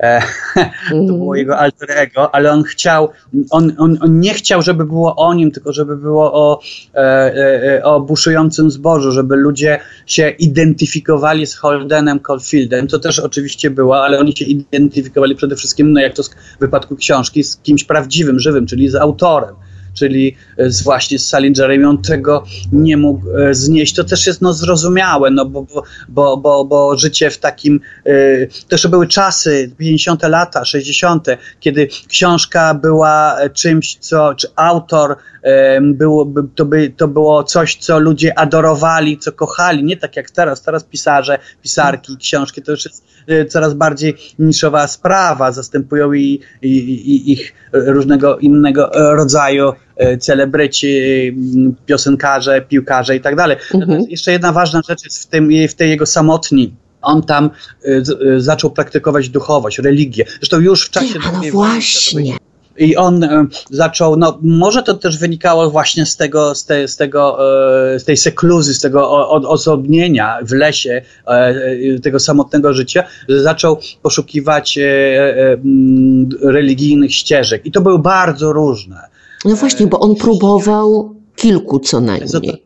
[0.00, 0.20] E,
[0.90, 1.38] to było mhm.
[1.38, 3.08] jego alter ego, ale on chciał,
[3.50, 6.60] on, on, on nie chciał, żeby było o nim, tylko żeby było o,
[6.94, 6.98] e,
[7.76, 14.04] e, o buszującym zbożu, żeby ludzie się identyfikowali z Holdenem Caulfieldem, co też oczywiście było,
[14.04, 18.40] ale oni się identyfikowali przede wszystkim, no jak to w wypadku książki, z kimś prawdziwym,
[18.40, 19.54] żywym, czyli z autorem
[19.98, 23.94] czyli e, z, właśnie z Salingerem, on tego nie mógł e, znieść.
[23.94, 25.66] To też jest no, zrozumiałe, no, bo,
[26.08, 28.12] bo, bo, bo życie w takim, e,
[28.68, 31.28] też były czasy, 50 lata, 60.,
[31.60, 35.16] kiedy książka była czymś, co, czy autor
[35.82, 40.62] było, to, by, to było coś, co ludzie adorowali, co kochali, nie tak jak teraz,
[40.62, 43.04] teraz pisarze, pisarki, książki, to już jest
[43.48, 50.88] coraz bardziej niszowa sprawa, zastępują i, i, i ich różnego innego rodzaju E, celebryci,
[51.86, 53.56] piosenkarze, piłkarze i tak dalej.
[53.74, 54.02] Mhm.
[54.08, 57.50] Jeszcze jedna ważna rzecz jest w, tym, w tej jego samotni on tam
[57.84, 60.24] y, y, zaczął praktykować duchowość, religię.
[60.38, 62.36] Zresztą już w czasie II właśnie.
[62.78, 63.28] I on y,
[63.70, 67.38] zaczął, no może to też wynikało właśnie z tego, z, te, z tego,
[67.98, 71.02] z tej sekluzy, z tego odosobnienia w lesie,
[72.02, 74.78] tego samotnego życia, że zaczął poszukiwać
[76.42, 77.66] religijnych ścieżek.
[77.66, 79.00] I to były bardzo różne.
[79.44, 82.65] No właśnie, bo on próbował kilku co najmniej.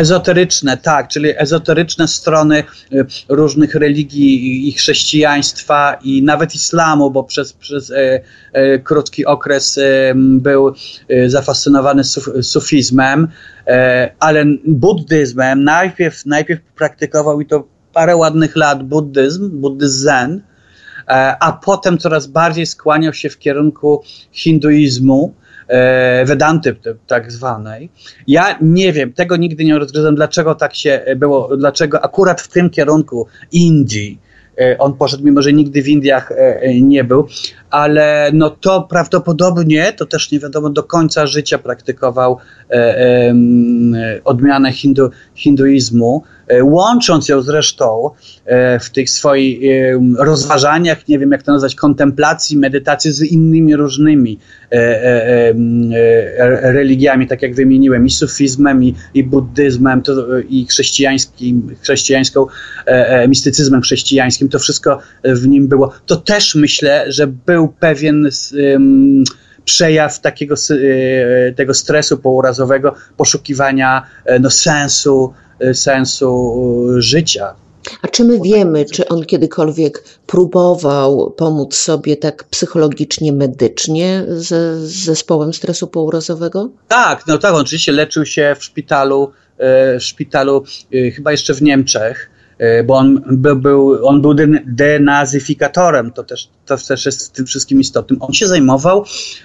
[0.00, 7.52] Ezoteryczne, tak, czyli ezoteryczne strony y, różnych religii i chrześcijaństwa i nawet islamu, bo przez,
[7.52, 8.20] przez e,
[8.52, 9.82] e, krótki okres e,
[10.16, 10.68] był
[11.08, 13.28] e, zafascynowany suf, sufizmem,
[13.66, 15.64] e, ale buddyzmem.
[15.64, 20.42] Najpierw, najpierw praktykował i to parę ładnych lat buddyzm, buddyzm zen,
[21.08, 24.02] e, a potem coraz bardziej skłaniał się w kierunku
[24.32, 25.34] hinduizmu,
[26.24, 27.90] Vedanty tak zwanej.
[28.26, 32.70] Ja nie wiem, tego nigdy nie rozgryzłem, dlaczego tak się było, dlaczego akurat w tym
[32.70, 34.20] kierunku Indii
[34.60, 37.26] e, on poszedł, mimo że nigdy w Indiach e, nie był,
[37.70, 42.38] ale no to prawdopodobnie, to też nie wiadomo, do końca życia praktykował
[44.24, 46.22] odmianę hindu, hinduizmu,
[46.62, 48.10] łącząc ją zresztą
[48.80, 49.60] w tych swoich
[50.18, 54.38] rozważaniach, nie wiem jak to nazwać, kontemplacji, medytacji z innymi różnymi
[56.62, 62.46] religiami, tak jak wymieniłem, i sufizmem, i, i buddyzmem, to, i chrześcijańskim, chrześcijańską,
[63.28, 65.92] mistycyzmem chrześcijańskim, to wszystko w nim było.
[66.06, 68.28] To też myślę, że był pewien
[69.64, 76.54] przejaw takiego e, tego stresu pourazowego, poszukiwania e, no, sensu, e, sensu
[76.98, 77.54] życia.
[78.02, 85.04] A czy my wiemy, czy on kiedykolwiek próbował pomóc sobie tak psychologicznie, medycznie ze z
[85.04, 86.68] zespołem stresu pourazowego?
[86.88, 89.32] Tak, no tak, on oczywiście leczył się w szpitalu,
[89.98, 90.64] w szpitalu
[91.14, 92.30] chyba jeszcze w Niemczech
[92.86, 94.34] bo on był, był, on był
[94.66, 98.22] denazyfikatorem, to też, to też jest tym wszystkim istotnym.
[98.22, 99.04] On się zajmował,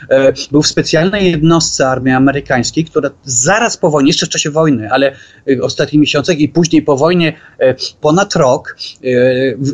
[0.10, 4.92] e, był w specjalnej jednostce armii amerykańskiej, która zaraz po wojnie, jeszcze w czasie wojny,
[4.92, 5.16] ale
[5.48, 8.78] w ostatnich miesiącach i później po wojnie e, ponad rok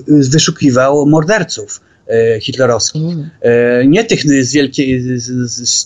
[0.07, 1.81] wyszukiwał morderców
[2.41, 3.03] hitlerowskich.
[3.03, 3.91] Mm.
[3.91, 5.03] Nie tych z wielkiej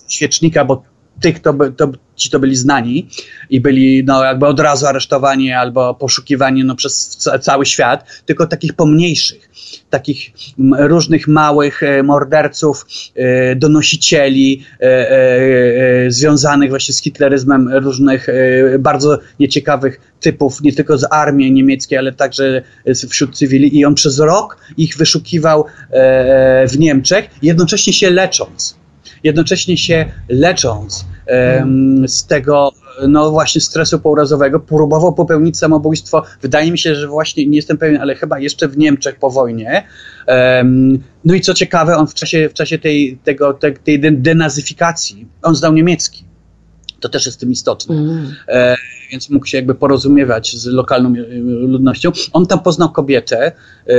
[0.07, 0.83] świecznika, bo
[1.21, 3.07] tych, to, to, ci to byli znani
[3.49, 8.73] i byli no, jakby od razu aresztowani albo poszukiwani no, przez cały świat, tylko takich
[8.73, 9.49] pomniejszych,
[9.89, 10.31] takich
[10.77, 12.85] różnych małych e, morderców,
[13.15, 18.27] e, donosicieli e, związanych właśnie z hitleryzmem różnych
[18.79, 22.61] bardzo nieciekawych typów, nie tylko z armii niemieckiej, ale także
[23.09, 23.77] wśród cywili.
[23.77, 25.65] I on przez rok ich wyszukiwał
[26.69, 28.77] w Niemczech, jednocześnie się lecząc.
[29.23, 31.05] Jednocześnie się lecząc
[32.07, 32.71] z tego
[33.07, 36.23] no właśnie stresu pourazowego, próbował popełnić samobójstwo.
[36.41, 39.83] Wydaje mi się, że właśnie, nie jestem pewien, ale chyba jeszcze w Niemczech po wojnie.
[41.25, 45.73] No i co ciekawe, on w czasie, w czasie tej, tego, tej, denazyfikacji, on znał
[45.73, 46.23] niemiecki.
[46.99, 47.95] To też jest tym istotne.
[47.95, 48.35] Mm.
[48.47, 48.75] E,
[49.11, 52.11] więc mógł się jakby porozumiewać z lokalną e, ludnością.
[52.33, 53.51] On tam poznał kobietę,
[53.87, 53.93] e,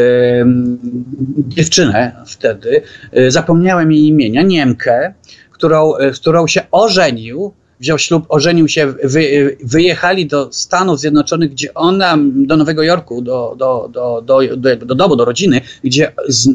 [1.38, 5.14] dziewczynę wtedy, e, zapomniałem jej imienia, Niemkę,
[5.56, 11.50] którą, e, z którą się ożenił, wziął ślub, ożenił się, wy, wyjechali do Stanów Zjednoczonych,
[11.50, 16.12] gdzie ona, do Nowego Jorku, do, do, do, do, do, do domu, do rodziny, gdzie,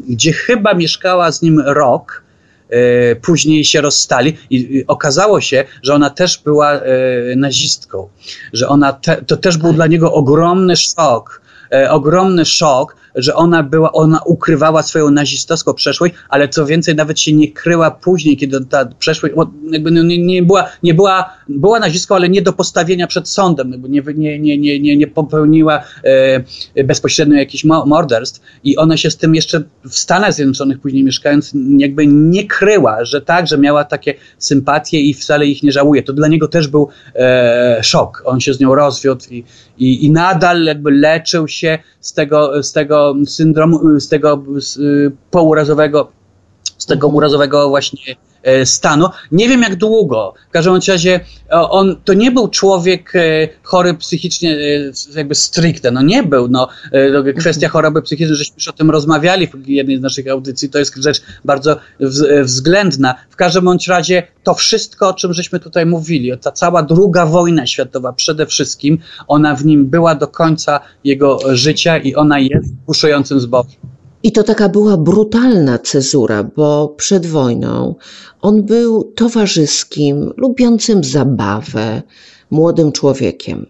[0.10, 2.24] gdzie chyba mieszkała z nim rok,
[2.72, 6.82] E, później się rozstali i okazało się, że ona też była e,
[7.36, 8.10] nazistką,
[8.54, 11.41] że ona te, to też był dla niego ogromny szok,
[11.72, 17.20] e, ogromny szok, że ona była, ona ukrywała swoją nazistowską przeszłość, ale co więcej, nawet
[17.20, 19.36] się nie kryła później, kiedy ta przeszłość,
[19.72, 23.88] jakby nie, nie, była, nie była, była nazistką, ale nie do postawienia przed sądem, bo
[23.88, 25.84] nie, nie, nie, nie, nie, nie popełniła
[26.76, 31.51] e, bezpośrednio jakichś morderstw i ona się z tym jeszcze w Stanach Zjednoczonych później mieszkając,
[31.78, 36.03] jakby nie kryła, że tak, że miała takie sympatie i wcale ich nie żałuje.
[36.03, 38.24] To dla niego też był e, szok.
[38.26, 39.43] On się z nią rozwiódł i,
[39.82, 45.11] i, i nadal jakby leczył się z tego, z tego syndromu, z tego z, y,
[45.32, 46.11] pourazowego,
[46.77, 48.15] z tego urazowego właśnie
[48.66, 49.08] stanu.
[49.32, 50.34] Nie wiem jak długo.
[50.50, 51.20] W każdym razie
[51.50, 55.92] on to nie był człowiek e, chory psychicznie e, jakby stricte.
[55.92, 56.48] No nie był.
[56.48, 56.68] No,
[57.39, 60.96] kwestia choroby psychicznej, żeśmy już o tym rozmawiali w jednej z naszych audycji, to jest
[60.96, 61.80] rzecz bardzo
[62.44, 63.16] względna.
[63.30, 67.68] W każdym bądź razie to wszystko, o czym żeśmy tutaj mówili, ta cała druga wojna
[67.68, 73.39] światowa przede wszystkim, ona w nim była do końca jego życia i ona jest buszującym
[73.39, 74.01] zbożem.
[74.24, 77.95] I to taka była brutalna cezura, bo przed wojną
[78.41, 82.01] on był towarzyskim, lubiącym zabawę,
[82.51, 83.65] młodym człowiekiem.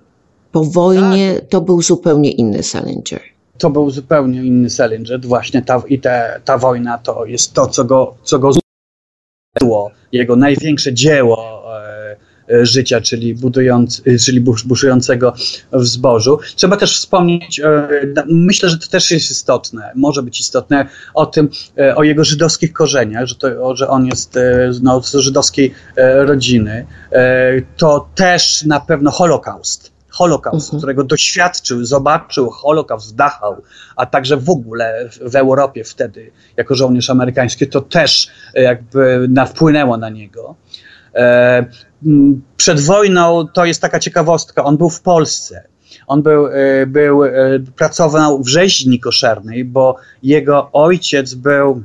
[0.52, 1.50] Po wojnie tak.
[1.50, 3.22] to był zupełnie inny Salinger.
[3.58, 5.22] To był zupełnie inny Salinger.
[5.22, 8.52] Właśnie ta, i te, ta wojna to jest to, co go, co go
[9.60, 11.61] było, jego największe dzieło
[12.62, 15.34] życia, czyli, budując, e, czyli buszującego
[15.74, 16.40] w zbożu.
[16.56, 17.88] Trzeba też wspomnieć, e,
[18.28, 21.50] myślę, że to też jest istotne, może być istotne, o tym,
[21.96, 24.40] o jego żydowskich korzeniach, że, to, że on jest
[24.82, 25.74] no, z żydowskiej
[26.16, 26.86] rodziny.
[27.78, 29.92] To też na pewno Holokaust.
[30.12, 30.80] Holokaust, mhm.
[30.80, 33.62] którego doświadczył, zobaczył, Holokaust wdachał,
[33.96, 39.98] a także w ogóle w, w Europie wtedy, jako żołnierz amerykański, to też jakby wpłynęło
[39.98, 40.56] na niego.
[41.16, 41.66] E,
[42.58, 45.64] przed wojną to jest taka ciekawostka, on był w Polsce.
[46.08, 47.32] On był, e, był, e,
[47.76, 51.84] pracował w rzeźni koszernej, bo jego ojciec był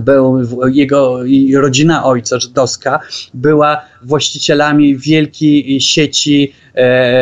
[0.00, 1.18] był, jego
[1.54, 3.00] rodzina ojca żydowska
[3.34, 6.52] była właścicielami wielkiej sieci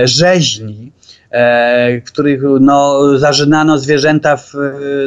[0.04, 0.92] rzeźni
[2.06, 4.52] których no, zażynano zwierzęta w,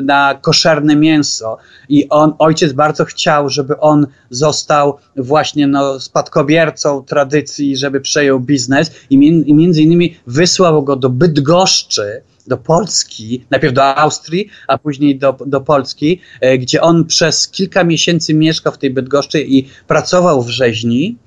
[0.03, 1.57] na koszerne mięso.
[1.89, 8.91] I on, ojciec bardzo chciał, żeby on został właśnie no, spadkobiercą tradycji, żeby przejął biznes
[9.09, 14.77] i, mi, i między innymi wysłał go do Bydgoszczy, do Polski, najpierw do Austrii, a
[14.77, 19.67] później do, do Polski, e, gdzie on przez kilka miesięcy mieszkał w tej Bydgoszczy i
[19.87, 21.17] pracował w rzeźni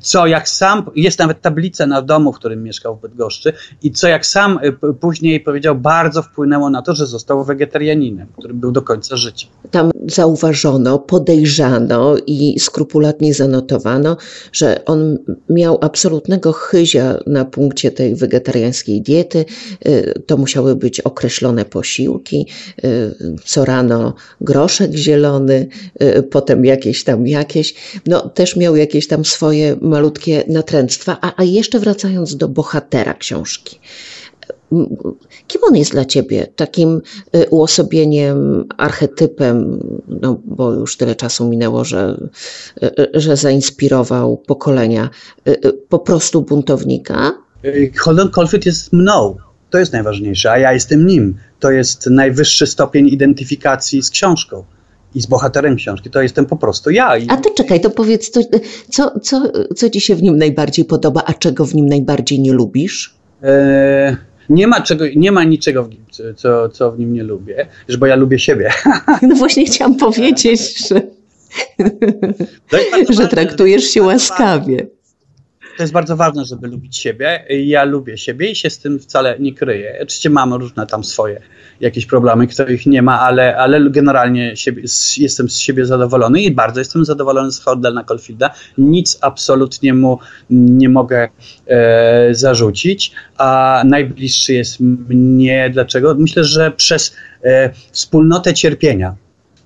[0.00, 3.52] co jak sam, jest nawet tablica na domu, w którym mieszkał w Bydgoszczy
[3.82, 8.60] i co jak sam e, później powiedział, bardzo wpłynęło na to, że został wegetarianinem, którym
[8.60, 9.46] był do końca życia.
[9.70, 14.16] Tam zauważono, podejrzano i skrupulatnie zanotowano,
[14.52, 15.18] że on
[15.50, 19.44] miał absolutnego chyzia na punkcie tej wegetariańskiej diety.
[19.84, 22.46] E, to musiały być określone posiłki,
[23.44, 25.68] co rano groszek zielony,
[26.30, 27.74] potem jakieś tam jakieś.
[28.06, 31.18] No też miał jakieś tam swoje swoje malutkie natręctwa.
[31.20, 33.80] A, a jeszcze wracając do bohatera książki.
[35.46, 36.46] Kim on jest dla ciebie?
[36.56, 37.00] Takim
[37.36, 42.28] y, uosobieniem, archetypem, no bo już tyle czasu minęło, że,
[42.82, 42.86] y,
[43.16, 45.10] y, że zainspirował pokolenia,
[45.88, 47.32] po prostu buntownika?
[47.98, 49.36] Holden Caulfield jest mną.
[49.70, 51.34] To jest najważniejsze, a ja jestem nim.
[51.60, 54.64] To jest najwyższy stopień identyfikacji z książką
[55.14, 57.16] i z bohaterem książki, to jestem po prostu ja.
[57.16, 57.26] I...
[57.28, 58.40] A ty czekaj, to powiedz, to,
[58.88, 62.52] co, co, co ci się w nim najbardziej podoba, a czego w nim najbardziej nie
[62.52, 63.14] lubisz?
[63.42, 64.16] E,
[64.48, 66.04] nie ma, czego, nie ma niczego w nim,
[66.36, 67.66] co, co w nim nie lubię,
[67.98, 68.70] bo ja lubię siebie.
[69.22, 71.00] No właśnie chciałam powiedzieć, że,
[73.18, 74.86] że traktujesz się łaskawie
[75.76, 77.44] to jest bardzo ważne, żeby lubić siebie.
[77.50, 79.98] Ja lubię siebie i się z tym wcale nie kryję.
[80.02, 81.40] Oczywiście mam różne tam swoje
[81.80, 84.82] jakieś problemy, których nie ma, ale, ale generalnie siebie,
[85.16, 88.50] jestem z siebie zadowolony i bardzo jestem zadowolony z Hordana Colfielda.
[88.78, 90.18] Nic absolutnie mu
[90.50, 91.28] nie mogę
[91.66, 95.70] e, zarzucić, a najbliższy jest mnie.
[95.70, 96.14] Dlaczego?
[96.14, 99.14] Myślę, że przez e, wspólnotę cierpienia.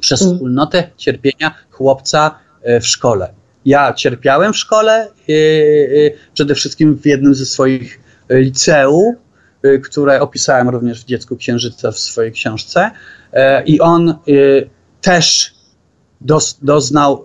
[0.00, 0.34] Przez mm.
[0.34, 3.38] wspólnotę cierpienia chłopca e, w szkole
[3.68, 8.00] ja cierpiałem w szkole, y, y, przede wszystkim w jednym ze swoich
[8.30, 9.18] liceów, y,
[9.84, 12.90] które opisałem również w Dziecku Księżyca w swojej książce.
[13.66, 14.14] I on
[15.00, 15.54] też
[16.62, 17.24] doznał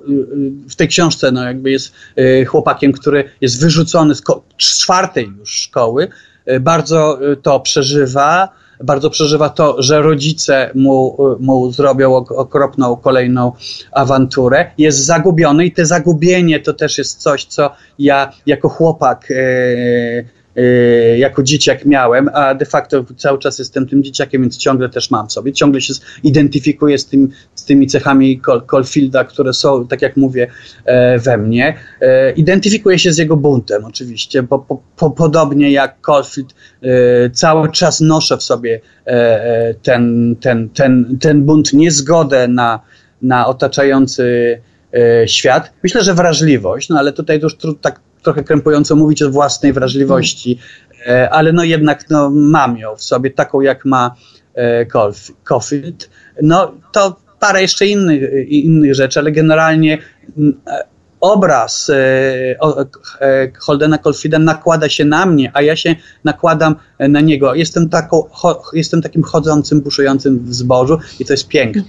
[0.70, 1.94] w tej książce, no jakby jest
[2.48, 4.22] chłopakiem, który jest wyrzucony z
[4.58, 6.08] czwartej już szkoły,
[6.62, 8.50] bardzo to przeżywa
[8.84, 13.52] bardzo przeżywa to, że rodzice mu, mu zrobią okropną kolejną
[13.92, 14.72] awanturę.
[14.78, 19.28] Jest zagubiony i te zagubienie to też jest coś, co ja jako chłopak.
[20.58, 25.12] Y, jako dzieciak miałem, a de facto cały czas jestem tym dzieciakiem, więc ciągle też
[25.12, 25.54] mam sobie.
[25.54, 25.94] Ciągle się
[26.24, 30.48] identyfikuję z, tym, z tymi cechami Colfielda, które są, tak jak mówię,
[30.86, 31.78] e, we mnie.
[32.02, 37.72] E, identyfikuję się z jego buntem oczywiście, bo po, po, podobnie jak Colfield e, cały
[37.72, 38.82] czas noszę w sobie
[39.84, 42.80] ten, ten, ten, ten bunt, niezgodę na,
[43.22, 44.60] na otaczający
[45.26, 45.74] świat.
[45.84, 50.60] Myślę, że wrażliwość, no ale tutaj już tak trochę krępująco mówić o własnej wrażliwości,
[51.08, 54.16] e, ale no jednak no, mam ją w sobie, taką jak ma
[54.54, 54.86] e,
[55.44, 56.10] Caulfield.
[56.42, 59.98] No to parę jeszcze innych, innych rzeczy, ale generalnie
[60.68, 61.92] e, obraz
[63.60, 67.56] Holdena Caulfielda nakłada się na mnie, a ja się nakładam na niego.
[67.56, 68.24] Jestem, taką,
[68.74, 71.84] jestem takim chodzącym, buszującym w zbożu i to jest piękne.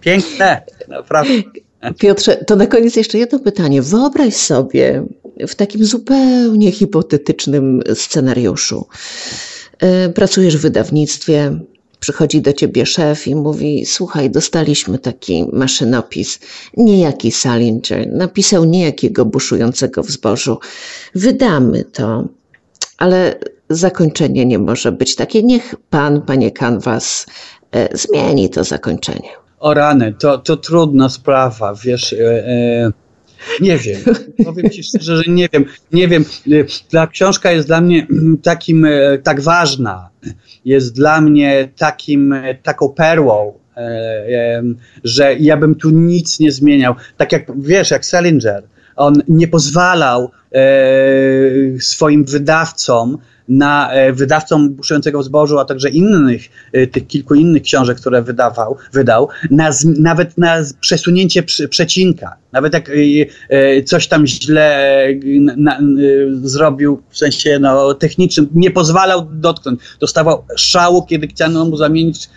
[0.00, 1.32] Piękne, naprawdę.
[1.98, 3.82] Piotrze, to na koniec jeszcze jedno pytanie.
[3.82, 5.06] Wyobraź sobie
[5.48, 8.86] w takim zupełnie hipotetycznym scenariuszu.
[9.78, 11.60] E, pracujesz w wydawnictwie,
[12.00, 16.38] przychodzi do ciebie szef i mówi: Słuchaj, dostaliśmy taki maszynopis.
[16.76, 20.58] Niejaki Salinger napisał niejakiego buszującego w zbożu.
[21.14, 22.28] Wydamy to,
[22.98, 23.38] ale
[23.70, 25.42] zakończenie nie może być takie.
[25.42, 27.26] Niech pan, panie Canvas,
[27.72, 29.28] e, zmieni to zakończenie.
[29.58, 32.12] O rany, to, to trudna sprawa, wiesz.
[32.12, 32.92] E, e,
[33.60, 34.00] nie wiem.
[34.44, 35.64] Powiem ci szczerze, że nie wiem.
[35.92, 36.24] Nie wiem.
[36.90, 38.06] Ta książka jest dla mnie
[38.42, 40.10] takim, e, tak ważna.
[40.64, 44.62] Jest dla mnie takim, e, taką perłą, e,
[45.04, 46.94] że ja bym tu nic nie zmieniał.
[47.16, 48.62] Tak jak, wiesz, jak Salinger.
[48.96, 50.30] On nie pozwalał
[51.78, 53.18] swoim wydawcom
[53.50, 56.42] na e, wydawcom Buszującego w Zbożu, a także innych,
[56.72, 62.36] e, tych kilku innych książek, które wydawał, wydał, na, nawet na przesunięcie przecinka.
[62.52, 62.90] Nawet jak
[63.50, 65.06] e, coś tam źle
[66.42, 69.80] zrobił w sensie no, technicznym, nie pozwalał dotknąć.
[70.00, 72.28] Dostawał szału, kiedy chciano mu zamienić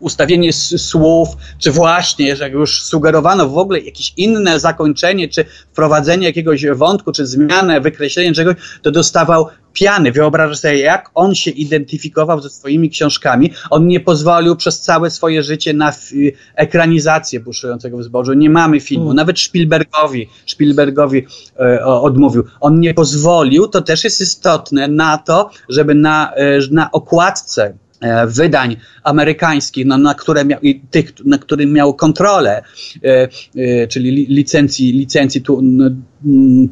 [0.00, 1.28] ustawienie słów,
[1.58, 7.26] czy właśnie, że już sugerowano w ogóle jakieś inne zakończenie, czy wprowadzenie jakiegoś wątku, czy
[7.26, 10.12] zmianę, wykreślenie czegoś, to dostawał piany.
[10.12, 13.52] Wyobrażasz sobie, jak on się identyfikował ze swoimi książkami.
[13.70, 15.92] On nie pozwolił przez całe swoje życie na
[16.54, 18.32] ekranizację Buszującego w zbożu.
[18.32, 19.04] Nie mamy filmu.
[19.04, 19.16] Mm.
[19.16, 21.26] Nawet Spielbergowi, Spielbergowi
[21.60, 22.44] e, odmówił.
[22.60, 27.74] On nie pozwolił, to też jest istotne, na to, żeby na, e, na okładce
[28.26, 32.62] wydań amerykańskich, no, na, które miał, tych, na którym miał kontrolę,
[33.04, 35.62] e, e, czyli licencji, licencji tu,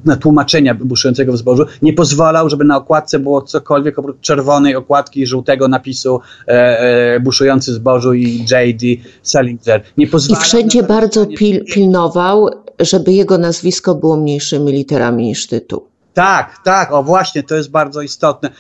[0.05, 5.21] na tłumaczenia buszującego w zbożu, nie pozwalał, żeby na okładce było cokolwiek oprócz czerwonej okładki
[5.21, 8.87] i żółtego napisu e, e, buszujący zbożu i J.D.
[9.23, 9.83] Salinger.
[9.97, 12.49] Nie I wszędzie bardzo pil, pilnował,
[12.81, 15.92] żeby jego nazwisko było mniejszymi literami niż tytuł.
[16.15, 18.51] Tak, tak, o właśnie, to jest bardzo istotne,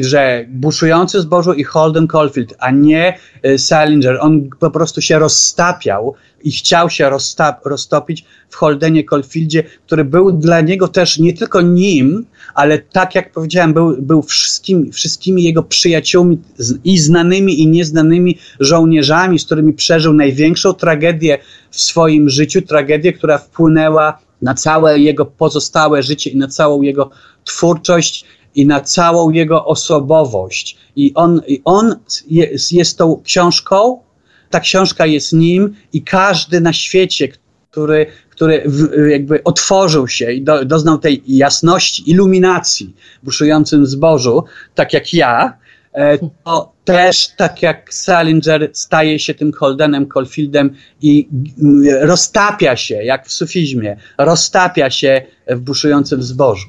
[0.00, 6.14] że buszujący zbożu i Holden Caulfield, a nie e, Salinger, on po prostu się rozstapiał
[6.44, 7.10] i chciał się
[7.64, 13.32] roztopić w Holdenie Caulfieldzie, który był dla niego też nie tylko nim, ale tak jak
[13.32, 16.38] powiedziałem, był, był wszystkim, wszystkimi jego przyjaciółmi
[16.84, 21.38] i znanymi i nieznanymi żołnierzami, z którymi przeżył największą tragedię
[21.70, 27.10] w swoim życiu, tragedię, która wpłynęła na całe jego pozostałe życie i na całą jego
[27.44, 28.24] twórczość
[28.54, 30.76] i na całą jego osobowość.
[30.96, 31.96] I on, i on
[32.28, 33.98] jest, jest tą książką,
[34.50, 37.28] ta książka jest nim i każdy na świecie,
[37.70, 44.44] który, który w, jakby otworzył się i do, doznał tej jasności, iluminacji w buszującym zbożu,
[44.74, 45.58] tak jak ja,
[46.44, 51.28] to też, tak jak Salinger, staje się tym Holdenem Caulfieldem i
[51.62, 56.68] mm, roztapia się, jak w sufizmie, roztapia się w buszującym zbożu.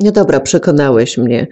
[0.00, 1.46] No dobra, przekonałeś mnie.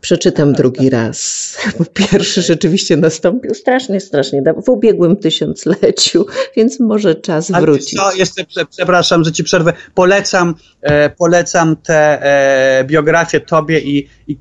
[0.00, 1.56] Przeczytam drugi raz.
[1.78, 6.26] Bo pierwszy rzeczywiście nastąpił strasznie, strasznie w ubiegłym tysiącleciu,
[6.56, 8.00] więc może czas wrócić.
[8.00, 9.72] Co, jeszcze przepraszam, że ci przerwę.
[9.94, 14.38] Polecam, e, polecam te e, biografię tobie i, i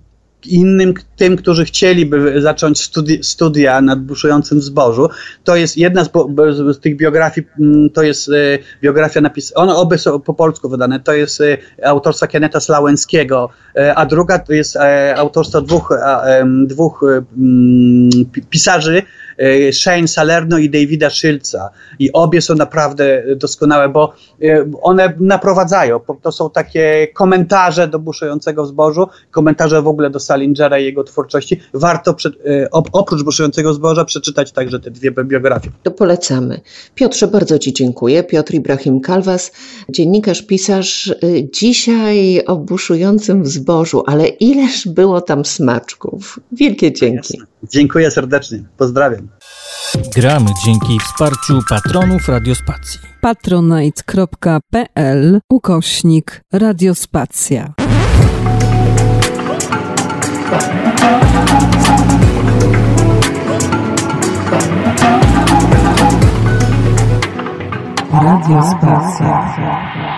[0.47, 5.09] innym tym, którzy chcieliby zacząć studi studia nad buszującym zbożu.
[5.43, 6.09] To jest jedna z,
[6.75, 8.31] z tych biografii, mm, to jest e,
[8.81, 13.95] biografia napisana, one obie są po polsku wydane, to jest e, autorstwa Keneta Slałęckiego, e,
[13.95, 14.77] a druga to jest
[15.15, 15.93] autorstwa dwóch,
[16.67, 18.09] dwóch mm,
[18.49, 19.01] pisarzy,
[19.71, 21.69] Shane Salerno i Davida Szylca.
[21.99, 25.99] I obie są naprawdę doskonałe, bo e, one naprowadzają.
[26.21, 31.61] To są takie komentarze do buszującego zbożu, komentarze w ogóle do Salingera i jego twórczości.
[31.73, 35.69] Warto przed, e, oprócz buszującego zboża przeczytać także te dwie biografie.
[35.83, 36.61] To polecamy.
[36.95, 38.23] Piotrze, bardzo Ci dziękuję.
[38.23, 39.51] Piotr Ibrahim Kalwas,
[39.89, 41.15] dziennikarz, pisarz.
[41.53, 46.39] Dzisiaj o buszującym zbożu, ale ileż było tam smaczków.
[46.51, 47.37] Wielkie dzięki.
[47.37, 47.54] Jasne.
[47.69, 48.63] Dziękuję serdecznie.
[48.77, 49.27] Pozdrawiam.
[50.15, 52.99] Gramy dzięki wsparciu patronów Radiospacji.
[53.21, 57.73] patronite.pl ukośnik Radiospacja.
[68.13, 70.14] Radiospacja.